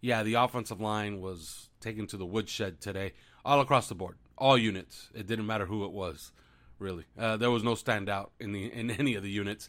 yeah, 0.00 0.22
the 0.22 0.34
offensive 0.34 0.80
line 0.80 1.20
was 1.20 1.70
taken 1.80 2.06
to 2.08 2.16
the 2.16 2.26
woodshed 2.26 2.80
today, 2.80 3.12
all 3.44 3.60
across 3.60 3.88
the 3.88 3.94
board, 3.94 4.16
all 4.38 4.56
units. 4.56 5.08
It 5.14 5.26
didn't 5.26 5.46
matter 5.46 5.66
who 5.66 5.84
it 5.84 5.92
was, 5.92 6.32
really. 6.78 7.04
Uh, 7.18 7.36
there 7.36 7.50
was 7.50 7.64
no 7.64 7.72
standout 7.72 8.30
in 8.38 8.52
the 8.52 8.72
in 8.72 8.90
any 8.90 9.14
of 9.14 9.22
the 9.22 9.30
units. 9.30 9.68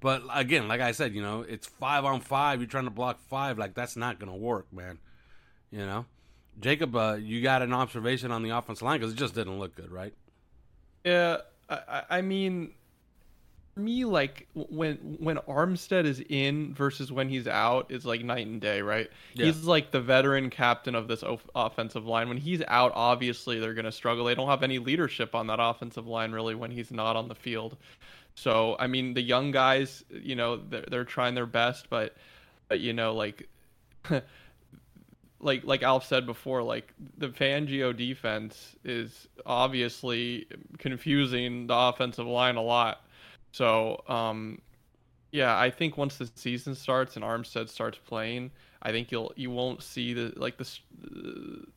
But 0.00 0.22
again, 0.32 0.66
like 0.66 0.80
I 0.80 0.90
said, 0.90 1.14
you 1.14 1.22
know, 1.22 1.42
it's 1.42 1.66
five 1.66 2.04
on 2.04 2.20
five. 2.20 2.60
You're 2.60 2.68
trying 2.68 2.84
to 2.84 2.90
block 2.90 3.20
five, 3.28 3.58
like 3.58 3.74
that's 3.74 3.96
not 3.96 4.18
gonna 4.18 4.36
work, 4.36 4.66
man. 4.72 4.98
You 5.70 5.86
know, 5.86 6.06
Jacob, 6.60 6.94
uh, 6.94 7.16
you 7.20 7.42
got 7.42 7.62
an 7.62 7.72
observation 7.72 8.32
on 8.32 8.42
the 8.42 8.50
offensive 8.50 8.82
line 8.82 8.98
because 8.98 9.12
it 9.12 9.16
just 9.16 9.34
didn't 9.34 9.58
look 9.58 9.76
good, 9.76 9.90
right? 9.90 10.14
Yeah, 11.04 11.38
I, 11.88 12.02
I 12.10 12.20
mean, 12.20 12.72
for 13.74 13.80
me, 13.80 14.04
like 14.04 14.48
when 14.54 14.96
when 15.18 15.38
Armstead 15.38 16.04
is 16.04 16.22
in 16.28 16.74
versus 16.74 17.10
when 17.10 17.28
he's 17.28 17.46
out 17.46 17.90
is 17.90 18.04
like 18.04 18.22
night 18.22 18.46
and 18.46 18.60
day, 18.60 18.82
right? 18.82 19.10
Yeah. 19.34 19.46
He's 19.46 19.64
like 19.64 19.90
the 19.90 20.00
veteran 20.00 20.50
captain 20.50 20.94
of 20.94 21.08
this 21.08 21.22
of- 21.22 21.48
offensive 21.54 22.04
line. 22.04 22.28
When 22.28 22.36
he's 22.36 22.62
out, 22.68 22.92
obviously 22.94 23.58
they're 23.58 23.74
going 23.74 23.86
to 23.86 23.92
struggle. 23.92 24.26
They 24.26 24.34
don't 24.34 24.48
have 24.48 24.62
any 24.62 24.78
leadership 24.78 25.34
on 25.34 25.46
that 25.46 25.58
offensive 25.60 26.06
line 26.06 26.32
really 26.32 26.54
when 26.54 26.70
he's 26.70 26.90
not 26.90 27.16
on 27.16 27.28
the 27.28 27.34
field. 27.34 27.76
So 28.34 28.76
I 28.78 28.86
mean, 28.86 29.14
the 29.14 29.22
young 29.22 29.50
guys, 29.50 30.04
you 30.10 30.36
know, 30.36 30.56
they're 30.56 30.84
they're 30.90 31.04
trying 31.04 31.34
their 31.34 31.46
best, 31.46 31.88
but, 31.88 32.16
but 32.68 32.80
you 32.80 32.92
know, 32.92 33.14
like. 33.14 33.48
like 35.42 35.64
like 35.64 35.82
Alf 35.82 36.06
said 36.06 36.24
before, 36.24 36.62
like 36.62 36.94
the 37.18 37.28
Fangio 37.28 37.94
defense 37.94 38.76
is 38.84 39.28
obviously 39.44 40.46
confusing 40.78 41.66
the 41.66 41.74
offensive 41.74 42.26
line 42.26 42.56
a 42.56 42.62
lot. 42.62 43.04
So, 43.50 44.02
um, 44.08 44.60
yeah, 45.32 45.58
I 45.58 45.70
think 45.70 45.98
once 45.98 46.16
the 46.16 46.30
season 46.36 46.74
starts 46.74 47.16
and 47.16 47.24
Armstead 47.24 47.68
starts 47.68 47.98
playing, 47.98 48.50
I 48.82 48.92
think 48.92 49.10
you'll 49.10 49.32
you 49.36 49.50
won't 49.50 49.82
see 49.82 50.14
the 50.14 50.32
like 50.36 50.56
the 50.56 50.68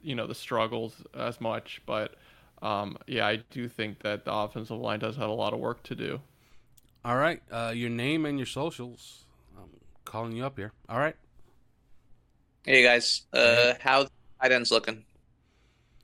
you 0.02 0.16
know 0.16 0.28
the 0.28 0.36
struggles 0.36 1.04
as 1.16 1.42
much. 1.42 1.82
But 1.86 2.16
um, 2.62 2.98
yeah, 3.08 3.26
I 3.26 3.38
do 3.50 3.68
think 3.68 4.02
that 4.04 4.26
the 4.26 4.34
offensive 4.34 4.78
line 4.78 5.00
does 5.00 5.18
have 5.18 5.30
a 5.30 5.34
lot 5.34 5.54
of 5.54 5.60
work 5.60 5.84
to 5.84 5.96
do. 5.96 6.22
All 7.04 7.18
right, 7.18 7.42
uh, 7.52 7.74
your 7.76 7.90
name 7.90 8.26
and 8.26 8.38
your 8.38 8.48
socials. 8.48 9.26
I'm 9.58 9.70
calling 10.06 10.34
you 10.34 10.46
up 10.46 10.58
here. 10.58 10.72
All 10.88 11.00
right. 11.00 11.16
Hey 12.66 12.82
guys, 12.82 13.28
uh, 13.32 13.76
how 13.80 14.08
tight 14.42 14.52
ends 14.52 14.72
looking? 14.72 15.06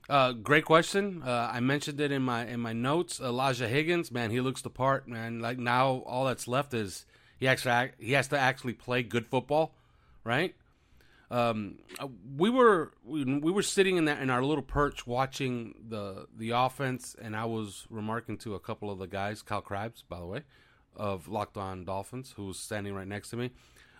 Uh, 0.08 0.30
great 0.30 0.64
question. 0.64 1.20
Uh, 1.20 1.50
I 1.52 1.58
mentioned 1.58 2.00
it 2.00 2.12
in 2.12 2.22
my 2.22 2.46
in 2.46 2.60
my 2.60 2.72
notes. 2.72 3.20
Elijah 3.20 3.66
Higgins, 3.66 4.12
man, 4.12 4.30
he 4.30 4.40
looks 4.40 4.62
the 4.62 4.70
part, 4.70 5.08
man. 5.08 5.40
Like 5.40 5.58
now, 5.58 6.04
all 6.06 6.24
that's 6.26 6.46
left 6.46 6.72
is 6.72 7.04
he 7.40 7.48
actually 7.48 7.90
he 7.98 8.12
has 8.12 8.28
to 8.28 8.38
actually 8.38 8.74
play 8.74 9.02
good 9.02 9.26
football, 9.26 9.74
right? 10.22 10.54
Um, 11.32 11.78
we 12.36 12.48
were 12.48 12.92
we, 13.04 13.24
we 13.24 13.50
were 13.50 13.64
sitting 13.64 13.96
in 13.96 14.04
that 14.04 14.22
in 14.22 14.30
our 14.30 14.44
little 14.44 14.62
perch 14.62 15.04
watching 15.04 15.74
the 15.88 16.28
the 16.36 16.50
offense, 16.50 17.16
and 17.20 17.34
I 17.34 17.46
was 17.46 17.88
remarking 17.90 18.38
to 18.38 18.54
a 18.54 18.60
couple 18.60 18.88
of 18.88 19.00
the 19.00 19.08
guys, 19.08 19.42
Kyle 19.42 19.62
Crabbs, 19.62 20.04
by 20.08 20.20
the 20.20 20.26
way, 20.26 20.42
of 20.94 21.26
Locked 21.26 21.56
On 21.56 21.84
Dolphins, 21.84 22.34
who 22.36 22.46
was 22.46 22.56
standing 22.56 22.94
right 22.94 23.08
next 23.08 23.30
to 23.30 23.36
me. 23.36 23.50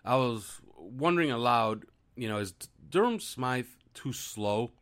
I 0.05 0.17
was 0.17 0.61
wondering 0.77 1.31
aloud, 1.31 1.87
you 2.17 2.29
know, 2.29 2.39
is 2.39 2.55
Durham 2.89 3.21
Smythe 3.21 3.67
too 3.95 4.13
slow 4.13 4.73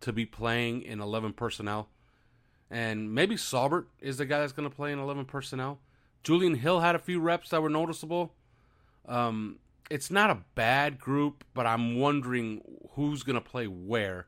to 0.00 0.12
be 0.12 0.26
playing 0.26 0.82
in 0.82 1.00
11 1.00 1.32
personnel? 1.32 1.88
And 2.70 3.14
maybe 3.14 3.36
Saubert 3.36 3.86
is 4.00 4.18
the 4.18 4.26
guy 4.26 4.40
that's 4.40 4.52
going 4.52 4.68
to 4.68 4.74
play 4.74 4.92
in 4.92 4.98
11 4.98 5.26
personnel. 5.26 5.78
Julian 6.22 6.56
Hill 6.56 6.80
had 6.80 6.94
a 6.94 6.98
few 6.98 7.20
reps 7.20 7.50
that 7.50 7.62
were 7.62 7.70
noticeable. 7.70 8.32
Um, 9.06 9.58
it's 9.88 10.10
not 10.10 10.30
a 10.30 10.42
bad 10.54 10.98
group, 10.98 11.44
but 11.54 11.66
I'm 11.66 11.98
wondering 11.98 12.60
who's 12.92 13.22
going 13.22 13.34
to 13.34 13.40
play 13.40 13.66
where 13.68 14.26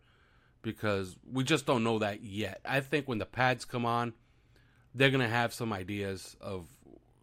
because 0.62 1.16
we 1.30 1.42
just 1.42 1.66
don't 1.66 1.82
know 1.82 1.98
that 1.98 2.22
yet. 2.22 2.60
I 2.64 2.80
think 2.80 3.08
when 3.08 3.18
the 3.18 3.26
pads 3.26 3.64
come 3.64 3.84
on, 3.84 4.12
they're 4.94 5.10
going 5.10 5.20
to 5.20 5.28
have 5.28 5.52
some 5.52 5.72
ideas 5.72 6.36
of 6.40 6.66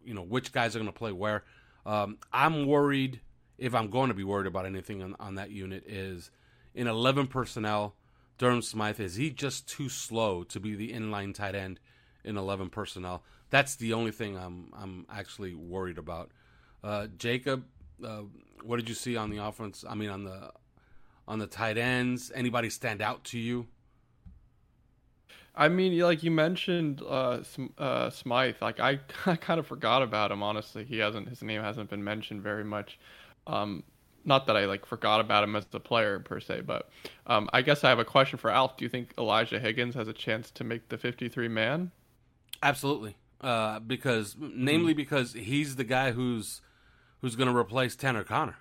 you 0.04 0.14
know 0.14 0.22
which 0.22 0.52
guys 0.52 0.76
are 0.76 0.78
going 0.78 0.92
to 0.92 0.98
play 0.98 1.12
where. 1.12 1.44
Um, 1.84 2.18
I'm 2.32 2.66
worried 2.66 3.20
if 3.58 3.74
I'm 3.74 3.90
going 3.90 4.08
to 4.08 4.14
be 4.14 4.24
worried 4.24 4.46
about 4.46 4.66
anything 4.66 5.02
on, 5.02 5.16
on 5.18 5.34
that 5.36 5.50
unit 5.50 5.84
is 5.86 6.30
in 6.74 6.86
11 6.86 7.28
personnel. 7.28 7.94
Durham 8.38 8.62
Smythe 8.62 9.00
is 9.00 9.16
he 9.16 9.30
just 9.30 9.66
too 9.66 9.88
slow 9.88 10.44
to 10.44 10.60
be 10.60 10.74
the 10.74 10.92
inline 10.92 11.34
tight 11.34 11.54
end 11.54 11.80
in 12.24 12.36
11 12.36 12.70
personnel? 12.70 13.22
That's 13.50 13.76
the 13.76 13.92
only 13.92 14.10
thing 14.10 14.36
I'm 14.36 14.72
I'm 14.76 15.06
actually 15.10 15.54
worried 15.54 15.98
about. 15.98 16.32
Uh, 16.84 17.06
Jacob, 17.16 17.64
uh, 18.04 18.22
what 18.62 18.76
did 18.76 18.88
you 18.88 18.94
see 18.94 19.16
on 19.16 19.30
the 19.30 19.38
offense? 19.38 19.84
I 19.88 19.94
mean 19.94 20.10
on 20.10 20.24
the 20.24 20.52
on 21.26 21.38
the 21.38 21.46
tight 21.46 21.78
ends. 21.78 22.30
Anybody 22.34 22.68
stand 22.70 23.00
out 23.00 23.24
to 23.24 23.38
you? 23.38 23.66
I 25.58 25.68
mean, 25.68 25.98
like 26.00 26.22
you 26.22 26.30
mentioned, 26.30 27.00
uh, 27.00 27.38
uh, 27.78 28.10
Smythe. 28.10 28.56
Like 28.60 28.78
I, 28.78 29.00
I 29.26 29.36
kind 29.36 29.58
of 29.58 29.66
forgot 29.66 30.02
about 30.02 30.30
him. 30.30 30.42
Honestly, 30.42 30.84
he 30.84 30.98
hasn't. 30.98 31.28
His 31.28 31.42
name 31.42 31.62
hasn't 31.62 31.88
been 31.88 32.04
mentioned 32.04 32.42
very 32.42 32.64
much. 32.64 32.98
Um, 33.46 33.82
not 34.24 34.46
that 34.46 34.56
I 34.56 34.64
like 34.66 34.84
forgot 34.86 35.20
about 35.20 35.44
him 35.44 35.54
as 35.54 35.66
a 35.72 35.78
player 35.80 36.18
per 36.18 36.40
se, 36.40 36.62
but 36.62 36.88
um, 37.26 37.48
I 37.52 37.62
guess 37.62 37.84
I 37.84 37.90
have 37.90 38.00
a 38.00 38.04
question 38.04 38.38
for 38.38 38.50
Alf. 38.50 38.76
Do 38.76 38.84
you 38.84 38.88
think 38.88 39.14
Elijah 39.16 39.60
Higgins 39.60 39.94
has 39.94 40.08
a 40.08 40.12
chance 40.12 40.50
to 40.52 40.64
make 40.64 40.88
the 40.88 40.98
53 40.98 41.46
man? 41.48 41.92
Absolutely, 42.62 43.16
uh, 43.40 43.78
because 43.80 44.34
namely 44.38 44.92
Mm-hmm. 44.92 44.96
because 44.96 45.32
he's 45.34 45.76
the 45.76 45.84
guy 45.84 46.10
who's 46.12 46.60
who's 47.20 47.36
going 47.36 47.48
to 47.48 47.56
replace 47.56 47.94
Tanner 47.96 48.24
Connor, 48.24 48.56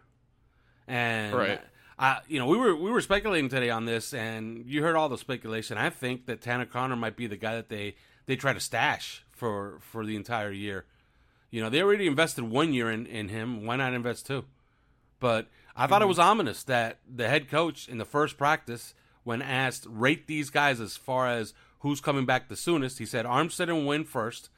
and 0.87 1.33
Right. 1.33 1.61
I, 1.97 2.19
you 2.27 2.39
know, 2.39 2.45
we 2.45 2.57
were 2.57 2.75
we 2.75 2.91
were 2.91 3.01
speculating 3.01 3.49
today 3.49 3.69
on 3.69 3.85
this, 3.85 4.13
and 4.13 4.65
you 4.65 4.83
heard 4.83 4.95
all 4.95 5.09
the 5.09 5.17
speculation. 5.17 5.77
I 5.77 5.89
think 5.89 6.25
that 6.27 6.41
Tanner 6.41 6.65
Connor 6.65 6.95
might 6.97 7.15
be 7.15 7.25
the 7.27 7.37
guy 7.37 7.55
that 7.55 7.69
they 7.69 7.95
they 8.25 8.35
try 8.35 8.53
to 8.53 8.59
stash 8.59 9.23
for 9.31 9.77
for 9.79 10.05
the 10.05 10.15
entire 10.15 10.51
year. 10.51 10.85
You 11.51 11.61
know, 11.63 11.69
they 11.69 11.81
already 11.81 12.05
invested 12.05 12.43
one 12.43 12.73
year 12.73 12.91
in 12.91 13.05
in 13.07 13.29
him. 13.29 13.65
Why 13.65 13.77
not 13.77 13.93
invest 13.93 14.27
two? 14.27 14.43
But 15.19 15.47
I 15.75 15.87
thought 15.87 16.01
it 16.01 16.03
mm-hmm. 16.03 16.09
was 16.09 16.19
ominous 16.19 16.63
that 16.63 16.99
the 17.07 17.27
head 17.27 17.49
coach 17.49 17.87
in 17.87 17.97
the 17.97 18.05
first 18.05 18.37
practice, 18.37 18.93
when 19.23 19.41
asked 19.41 19.85
rate 19.89 20.27
these 20.27 20.49
guys 20.49 20.79
as 20.79 20.97
far 20.97 21.27
as 21.27 21.53
who's 21.79 22.01
coming 22.01 22.25
back 22.25 22.47
the 22.47 22.55
soonest, 22.55 22.99
he 22.99 23.05
said 23.05 23.25
Armstead 23.25 23.69
and 23.69 23.85
Wynn 23.85 24.05
first. 24.05 24.49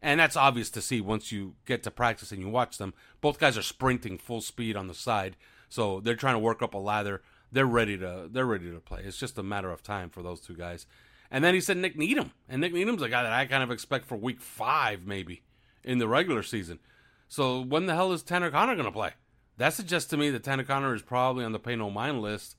And 0.00 0.20
that's 0.20 0.36
obvious 0.36 0.70
to 0.70 0.80
see 0.80 1.00
once 1.00 1.32
you 1.32 1.54
get 1.66 1.82
to 1.82 1.90
practice 1.90 2.30
and 2.30 2.40
you 2.40 2.48
watch 2.48 2.78
them. 2.78 2.94
Both 3.20 3.40
guys 3.40 3.58
are 3.58 3.62
sprinting 3.62 4.16
full 4.16 4.40
speed 4.40 4.76
on 4.76 4.86
the 4.86 4.94
side, 4.94 5.36
so 5.68 5.98
they're 5.98 6.14
trying 6.14 6.36
to 6.36 6.40
work 6.40 6.62
up 6.62 6.74
a 6.74 6.78
lather. 6.78 7.22
They're 7.50 7.66
ready 7.66 7.98
to 7.98 8.28
they're 8.30 8.46
ready 8.46 8.70
to 8.70 8.78
play. 8.78 9.02
It's 9.04 9.18
just 9.18 9.38
a 9.38 9.42
matter 9.42 9.72
of 9.72 9.82
time 9.82 10.10
for 10.10 10.22
those 10.22 10.40
two 10.40 10.54
guys. 10.54 10.86
And 11.30 11.42
then 11.42 11.54
he 11.54 11.60
said 11.60 11.76
Nik 11.78 11.96
Needham, 11.96 12.32
and 12.48 12.60
Nik 12.60 12.72
Needham's 12.72 13.02
a 13.02 13.08
guy 13.08 13.22
that 13.22 13.32
I 13.32 13.44
kind 13.46 13.62
of 13.62 13.70
expect 13.70 14.06
for 14.06 14.16
week 14.16 14.40
five 14.40 15.04
maybe 15.04 15.42
in 15.82 15.98
the 15.98 16.08
regular 16.08 16.42
season. 16.42 16.78
So 17.26 17.60
when 17.60 17.86
the 17.86 17.94
hell 17.94 18.12
is 18.12 18.22
Tanner 18.22 18.50
Connor 18.50 18.74
going 18.74 18.86
to 18.86 18.92
play? 18.92 19.12
That 19.58 19.74
suggests 19.74 20.08
to 20.10 20.16
me 20.16 20.30
that 20.30 20.44
Tanner 20.44 20.62
Connor 20.62 20.94
is 20.94 21.02
probably 21.02 21.44
on 21.44 21.50
the 21.52 21.58
pay 21.58 21.74
no 21.74 21.90
mind 21.90 22.22
list 22.22 22.56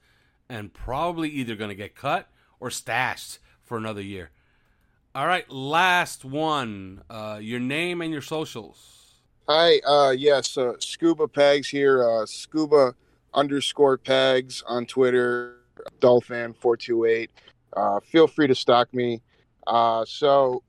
and 0.49 0.73
probably 0.73 1.29
either 1.29 1.55
going 1.55 1.69
to 1.69 1.75
get 1.75 1.95
cut 1.95 2.27
or 2.59 2.69
stashed 2.69 3.39
for 3.63 3.77
another 3.77 4.01
year. 4.01 4.31
All 5.15 5.25
right, 5.25 5.49
last 5.49 6.25
one. 6.25 7.01
Uh, 7.09 7.39
your 7.41 7.61
name 7.61 8.01
and 8.01 8.11
your 8.11 8.21
socials. 8.21 9.13
Hi, 9.47 9.79
uh, 9.79 10.11
yes, 10.11 10.57
uh, 10.57 10.73
Scuba 10.79 11.27
Pegs 11.27 11.69
here. 11.69 12.07
Uh, 12.07 12.25
scuba 12.25 12.93
underscore 13.33 13.97
Pegs 13.97 14.61
on 14.67 14.85
Twitter. 14.85 15.55
Dolphin428. 16.01 17.29
Uh, 17.75 17.99
feel 18.01 18.27
free 18.27 18.47
to 18.47 18.55
stalk 18.55 18.93
me. 18.93 19.21
Uh, 19.65 20.03
so, 20.05 20.63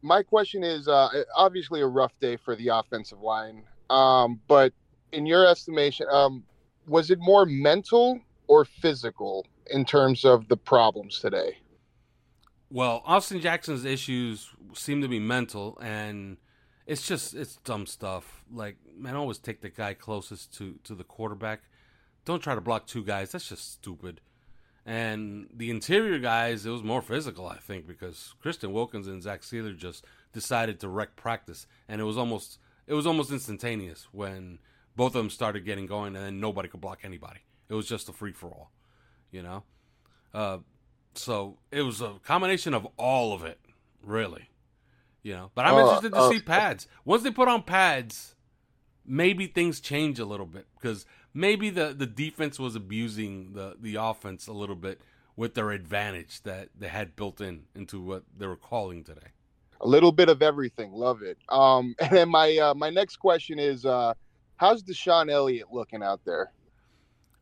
my 0.00 0.22
question 0.22 0.64
is 0.64 0.88
uh, 0.88 1.08
obviously 1.36 1.82
a 1.82 1.86
rough 1.86 2.12
day 2.20 2.36
for 2.36 2.56
the 2.56 2.68
offensive 2.68 3.20
line. 3.20 3.64
Um, 3.90 4.40
but 4.48 4.72
in 5.12 5.26
your 5.26 5.46
estimation, 5.46 6.06
um, 6.10 6.44
was 6.86 7.10
it 7.10 7.18
more 7.20 7.46
mental 7.46 8.20
or 8.46 8.64
physical 8.64 9.46
in 9.70 9.84
terms 9.84 10.24
of 10.24 10.48
the 10.48 10.56
problems 10.56 11.20
today? 11.20 11.58
Well, 12.70 13.02
Austin 13.06 13.40
Jackson's 13.40 13.84
issues 13.84 14.50
seem 14.74 15.00
to 15.02 15.08
be 15.08 15.18
mental, 15.18 15.78
and 15.80 16.36
it's 16.86 17.06
just 17.06 17.34
it's 17.34 17.56
dumb 17.56 17.86
stuff. 17.86 18.44
Like 18.52 18.76
man, 18.96 19.16
always 19.16 19.38
take 19.38 19.60
the 19.60 19.70
guy 19.70 19.94
closest 19.94 20.56
to 20.58 20.78
to 20.84 20.94
the 20.94 21.04
quarterback. 21.04 21.62
Don't 22.24 22.42
try 22.42 22.54
to 22.54 22.60
block 22.60 22.86
two 22.86 23.04
guys. 23.04 23.32
That's 23.32 23.48
just 23.48 23.72
stupid. 23.72 24.20
And 24.84 25.48
the 25.54 25.70
interior 25.70 26.18
guys, 26.18 26.64
it 26.64 26.70
was 26.70 26.82
more 26.82 27.02
physical, 27.02 27.46
I 27.46 27.58
think, 27.58 27.86
because 27.86 28.34
Christian 28.40 28.72
Wilkins 28.72 29.06
and 29.06 29.22
Zach 29.22 29.42
Sieler 29.42 29.76
just 29.76 30.06
decided 30.32 30.80
to 30.80 30.88
wreck 30.88 31.14
practice, 31.14 31.66
and 31.88 32.00
it 32.00 32.04
was 32.04 32.18
almost 32.18 32.58
it 32.86 32.94
was 32.94 33.06
almost 33.06 33.30
instantaneous 33.30 34.08
when 34.12 34.58
both 34.98 35.14
of 35.14 35.22
them 35.22 35.30
started 35.30 35.64
getting 35.64 35.86
going, 35.86 36.16
and 36.16 36.24
then 36.24 36.40
nobody 36.40 36.68
could 36.68 36.80
block 36.80 37.00
anybody. 37.04 37.40
It 37.70 37.74
was 37.74 37.86
just 37.86 38.08
a 38.08 38.12
free 38.12 38.32
for 38.32 38.48
all, 38.48 38.72
you 39.30 39.42
know. 39.42 39.62
Uh, 40.34 40.58
so 41.14 41.58
it 41.70 41.82
was 41.82 42.00
a 42.00 42.14
combination 42.24 42.74
of 42.74 42.86
all 42.98 43.32
of 43.32 43.44
it, 43.44 43.60
really, 44.02 44.50
you 45.22 45.34
know. 45.34 45.52
But 45.54 45.66
I'm 45.66 45.74
Uh, 45.74 45.80
interested 45.82 46.12
to 46.14 46.18
uh, 46.18 46.30
see 46.30 46.40
pads. 46.40 46.88
Once 47.04 47.22
they 47.22 47.30
put 47.30 47.46
on 47.46 47.62
pads, 47.62 48.34
maybe 49.06 49.46
things 49.46 49.80
change 49.80 50.18
a 50.18 50.24
little 50.24 50.46
bit 50.46 50.66
because 50.80 51.06
maybe 51.32 51.70
the 51.70 51.94
the 51.94 52.06
defense 52.06 52.58
was 52.58 52.74
abusing 52.74 53.52
the 53.52 53.76
the 53.80 53.94
offense 53.94 54.48
a 54.48 54.52
little 54.52 54.76
bit 54.76 55.00
with 55.36 55.54
their 55.54 55.70
advantage 55.70 56.42
that 56.42 56.70
they 56.76 56.88
had 56.88 57.14
built 57.14 57.40
in 57.40 57.66
into 57.76 58.02
what 58.02 58.24
they 58.36 58.48
were 58.48 58.56
calling 58.56 59.04
today. 59.04 59.28
A 59.80 59.86
little 59.86 60.10
bit 60.10 60.28
of 60.28 60.42
everything. 60.42 60.90
Love 60.90 61.22
it. 61.22 61.38
Um, 61.48 61.94
and 62.00 62.10
then 62.10 62.28
my 62.28 62.56
uh, 62.58 62.74
my 62.74 62.90
next 62.90 63.18
question 63.18 63.60
is, 63.60 63.86
uh, 63.86 64.14
how's 64.58 64.82
DeShon 64.82 65.30
Elliott 65.30 65.72
looking 65.72 66.02
out 66.02 66.20
there? 66.24 66.52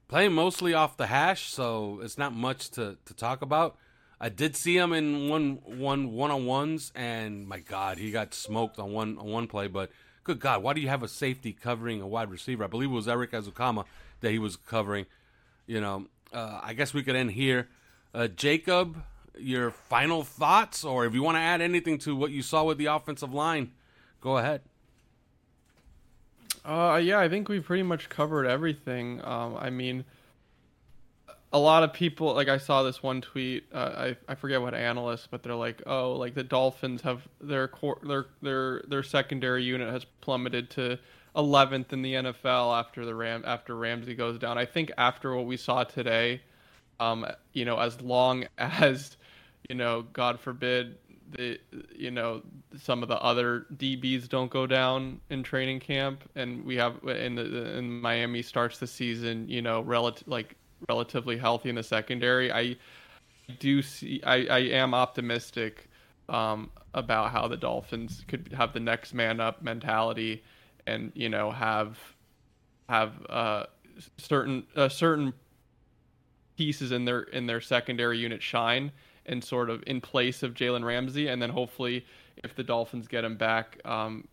Playing 0.09 0.33
mostly 0.33 0.73
off 0.73 0.97
the 0.97 1.09
hash, 1.09 1.53
so 1.53 1.99
it's 2.01 2.17
not 2.17 2.33
much 2.33 2.71
to, 2.71 2.97
to 3.05 3.15
talk 3.15 3.43
about. 3.43 3.77
I 4.21 4.29
did 4.29 4.57
see 4.57 4.77
him 4.77 4.93
in 4.93 5.29
one 5.29 5.59
one 5.65 6.13
one 6.13 6.31
on 6.31 6.47
ones, 6.47 6.93
and 6.95 7.47
my 7.47 7.59
God, 7.59 7.99
he 7.99 8.11
got 8.11 8.33
smoked 8.33 8.79
on 8.79 8.93
one 8.93 9.19
on 9.19 9.27
one 9.27 9.47
play. 9.47 9.67
But 9.67 9.91
good 10.25 10.39
God, 10.39 10.63
why 10.63 10.73
do 10.73 10.81
you 10.81 10.89
have 10.89 11.03
a 11.03 11.09
safety 11.09 11.53
covering 11.53 12.01
a 12.01 12.07
wide 12.07 12.31
receiver? 12.31 12.65
I 12.65 12.69
believe 12.69 12.91
it 12.91 12.95
was 12.95 13.09
Erik 13.09 13.33
Ezukanma 13.33 13.85
that 14.21 14.31
he 14.31 14.39
was 14.39 14.57
covering. 14.57 15.07
You 15.67 15.81
know, 15.81 16.07
uh, 16.33 16.61
I 16.63 16.73
guess 16.73 16.95
we 16.95 17.03
could 17.03 17.17
end 17.17 17.33
here. 17.33 17.69
Uh, 18.15 18.29
Jacob, 18.29 19.03
your 19.37 19.71
final 19.71 20.23
thoughts, 20.23 20.85
or 20.85 21.05
if 21.05 21.13
you 21.13 21.23
want 21.23 21.37
to 21.37 21.41
add 21.41 21.61
anything 21.61 21.99
to 21.99 22.17
what 22.17 22.31
you 22.31 22.41
saw 22.41 22.65
with 22.65 22.79
the 22.79 22.87
offensive 22.87 23.35
line, 23.35 23.73
go 24.21 24.39
ahead. 24.39 24.63
Uh, 26.67 26.97
yeah, 26.97 27.21
I 27.21 27.29
think 27.29 27.49
we 27.49 27.61
pretty 27.61 27.85
much 27.85 28.09
covered 28.09 28.47
everything. 28.47 29.21
Um, 29.25 29.57
I 29.57 29.71
mean, 29.71 30.05
a 31.53 31.59
lot 31.59 31.85
of 31.85 31.93
people, 31.93 32.35
like 32.35 32.49
I 32.49 32.59
saw 32.59 32.83
this 32.83 33.03
one 33.03 33.21
tweet. 33.21 33.65
Uh, 33.73 33.93
I 33.97 34.17
I 34.33 34.35
forget 34.35 34.61
what 34.61 34.75
analyst, 34.75 35.29
but 35.31 35.45
they're 35.45 35.55
like, 35.55 35.81
oh, 35.87 36.15
like 36.15 36.35
the 36.35 36.43
Dolphins 36.43 37.03
have 37.03 37.27
their 37.41 37.69
core, 37.69 37.99
their 38.03 38.27
their 38.43 38.83
their 38.89 39.03
secondary 39.05 39.63
unit 39.63 39.93
has 39.93 40.05
plummeted 40.21 40.69
to 40.71 40.99
11th 41.37 41.93
in 41.93 42.03
the 42.03 42.15
NFL 42.15 42.77
after 42.77 43.05
the 43.05 43.15
Ram 43.15 43.45
after 43.47 43.77
Ramsey 43.77 44.15
goes 44.17 44.39
down. 44.39 44.59
I 44.59 44.65
think 44.65 44.91
after 44.99 45.37
what 45.37 45.47
we 45.47 45.57
saw 45.57 45.85
today, 45.85 46.41
um, 46.99 47.27
you 47.53 47.65
know, 47.65 47.79
as 47.79 48.01
long 48.01 48.47
as, 48.59 49.17
you 49.69 49.77
know, 49.77 50.03
God 50.13 50.41
forbid, 50.41 50.97
the 51.31 51.59
you 51.95 52.11
know 52.11 52.43
some 52.77 53.03
of 53.03 53.09
the 53.09 53.21
other 53.23 53.67
DBs 53.77 54.29
don't 54.29 54.51
go 54.51 54.67
down 54.67 55.21
in 55.31 55.43
training 55.43 55.81
camp, 55.81 56.23
and 56.35 56.65
we 56.65 56.77
have 56.77 56.97
in 57.05 57.35
the 57.35 57.77
in 57.77 58.01
Miami 58.01 58.43
starts 58.43 58.79
the 58.79 58.87
season, 58.87 59.49
you 59.49 59.62
know, 59.62 59.81
relative 59.81 60.27
like 60.29 60.57
relatively 60.89 61.37
healthy 61.37 61.69
in 61.69 61.75
the 61.75 61.83
secondary. 61.83 62.53
I 62.53 62.77
do 63.59 63.83
see, 63.83 64.23
I 64.25 64.47
I 64.47 64.59
am 64.59 64.95
optimistic 64.95 65.89
um, 66.29 66.71
about 66.95 67.31
how 67.31 67.49
the 67.49 67.57
Dolphins 67.57 68.25
could 68.29 68.53
have 68.57 68.73
the 68.73 68.81
next 68.81 69.15
man 69.15 69.41
up 69.41 69.62
mentality, 69.62 70.43
and 70.87 71.12
you 71.15 71.29
know 71.29 71.51
have 71.51 71.99
have 72.89 73.15
uh, 73.29 73.65
certain 74.19 74.65
uh, 74.77 74.89
certain 74.89 75.33
pieces 76.57 76.93
in 76.93 77.05
their 77.05 77.23
in 77.23 77.47
their 77.47 77.61
secondary 77.61 78.19
unit 78.19 78.43
shine 78.43 78.93
and 79.27 79.43
sort 79.43 79.71
of 79.71 79.83
in 79.87 80.01
place 80.01 80.43
of 80.43 80.55
Jalen 80.55 80.85
Ramsey, 80.85 81.29
and 81.29 81.41
then 81.41 81.51
hopefully 81.51 82.05
if 82.43 82.55
the 82.55 82.62
Dolphins 82.62 83.09
get 83.09 83.25
him 83.25 83.37
back 83.37 83.81
um, 83.85 84.27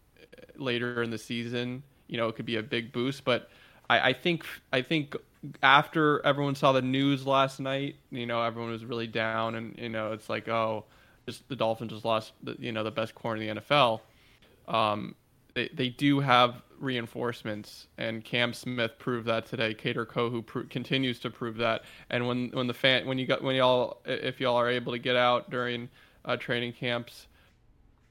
later 0.55 1.03
in 1.03 1.09
the 1.09 1.17
season, 1.17 1.83
you 2.07 2.17
know 2.17 2.27
it 2.27 2.35
could 2.35 2.45
be 2.45 2.57
a 2.57 2.63
big 2.63 2.91
boost. 2.91 3.23
But 3.23 3.49
I, 3.89 4.09
I 4.09 4.13
think 4.13 4.45
I 4.71 4.81
think 4.81 5.15
after 5.61 6.25
everyone 6.25 6.55
saw 6.55 6.71
the 6.71 6.81
news 6.81 7.25
last 7.25 7.59
night, 7.59 7.95
you 8.11 8.25
know 8.25 8.41
everyone 8.41 8.71
was 8.71 8.85
really 8.85 9.07
down, 9.07 9.55
and 9.55 9.77
you 9.77 9.89
know 9.89 10.13
it's 10.13 10.29
like 10.29 10.47
oh, 10.47 10.85
just 11.25 11.47
the 11.49 11.55
Dolphins 11.55 11.91
just 11.91 12.05
lost 12.05 12.33
the, 12.43 12.55
you 12.59 12.71
know 12.71 12.83
the 12.83 12.91
best 12.91 13.15
corner 13.15 13.41
in 13.41 13.55
the 13.55 13.61
NFL. 13.61 14.01
Um, 14.67 15.15
they, 15.53 15.69
they 15.73 15.89
do 15.89 16.19
have 16.19 16.61
reinforcements, 16.79 17.87
and 17.97 18.23
Cam 18.23 18.53
Smith 18.53 18.91
proved 18.99 19.27
that 19.27 19.45
today. 19.45 19.73
Kader 19.73 20.05
Kohou 20.05 20.69
continues 20.69 21.19
to 21.19 21.29
prove 21.29 21.57
that. 21.57 21.83
And 22.09 22.27
when 22.27 22.49
when 22.49 22.67
the 22.67 22.73
fan 22.73 23.05
when 23.07 23.17
you 23.17 23.25
got 23.25 23.41
when 23.41 23.55
y'all 23.55 24.01
if 24.05 24.39
y'all 24.39 24.55
are 24.55 24.69
able 24.69 24.91
to 24.91 24.99
get 24.99 25.15
out 25.15 25.49
during 25.49 25.89
uh, 26.25 26.37
training 26.37 26.73
camps, 26.73 27.27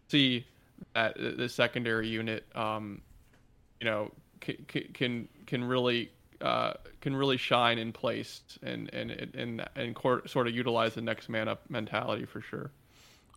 see 0.08 0.46
that 0.94 1.16
the 1.16 1.48
secondary 1.48 2.08
unit, 2.08 2.44
um, 2.54 3.00
you 3.80 3.86
know, 3.86 4.10
can 4.40 4.56
can 4.94 5.28
can 5.46 5.64
really 5.64 6.10
uh, 6.40 6.74
can 7.00 7.14
really 7.14 7.36
shine 7.36 7.78
in 7.78 7.92
place 7.92 8.42
and 8.62 8.92
and 8.92 9.10
and 9.34 9.68
and 9.76 9.94
court, 9.94 10.30
sort 10.30 10.46
of 10.46 10.54
utilize 10.54 10.94
the 10.94 11.02
next 11.02 11.28
man 11.28 11.48
up 11.48 11.68
mentality 11.68 12.24
for 12.24 12.40
sure. 12.40 12.70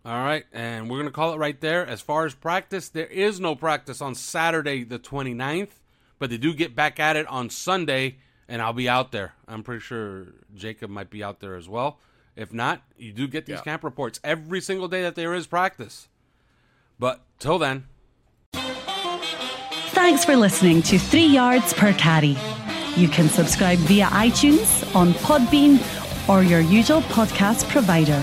All 0.06 0.22
right, 0.24 0.44
and 0.52 0.88
we're 0.88 0.98
going 0.98 1.08
to 1.08 1.12
call 1.12 1.32
it 1.34 1.38
right 1.38 1.60
there. 1.60 1.84
As 1.84 2.00
far 2.00 2.26
as 2.26 2.32
practice, 2.34 2.88
there 2.88 3.06
is 3.08 3.40
no 3.40 3.56
practice 3.56 4.00
on 4.00 4.14
Saturday 4.14 4.84
the 4.84 5.00
29th, 5.00 5.80
but 6.20 6.30
they 6.30 6.36
do 6.36 6.54
get 6.54 6.76
back 6.76 7.00
at 7.00 7.16
it 7.16 7.26
on 7.26 7.50
Sunday, 7.50 8.18
and 8.48 8.62
I'll 8.62 8.72
be 8.72 8.88
out 8.88 9.10
there. 9.10 9.34
I'm 9.48 9.64
pretty 9.64 9.80
sure 9.80 10.26
Jacob 10.54 10.90
might 10.90 11.10
be 11.10 11.24
out 11.24 11.40
there 11.40 11.56
as 11.56 11.68
well. 11.68 11.98
If 12.36 12.52
not, 12.52 12.82
you 12.96 13.12
do 13.12 13.26
get 13.26 13.46
these 13.46 13.56
Yeah. 13.56 13.62
camp 13.62 13.82
reports 13.82 14.20
every 14.22 14.60
single 14.60 14.86
day 14.86 15.02
that 15.02 15.16
there 15.16 15.34
is 15.34 15.48
practice. 15.48 16.06
But 17.00 17.22
till 17.40 17.58
then, 17.58 17.86
Thanks 19.90 20.24
for 20.24 20.36
listening 20.36 20.82
to 20.82 20.98
Three 21.00 21.26
Yards 21.26 21.72
Per 21.72 21.92
Carry. 21.94 22.36
You 22.96 23.08
can 23.08 23.28
subscribe 23.28 23.78
via 23.78 24.06
iTunes, 24.06 24.94
on 24.94 25.14
Podbean, 25.14 25.80
or 26.28 26.44
your 26.44 26.60
usual 26.60 27.00
podcast 27.02 27.68
provider. 27.70 28.22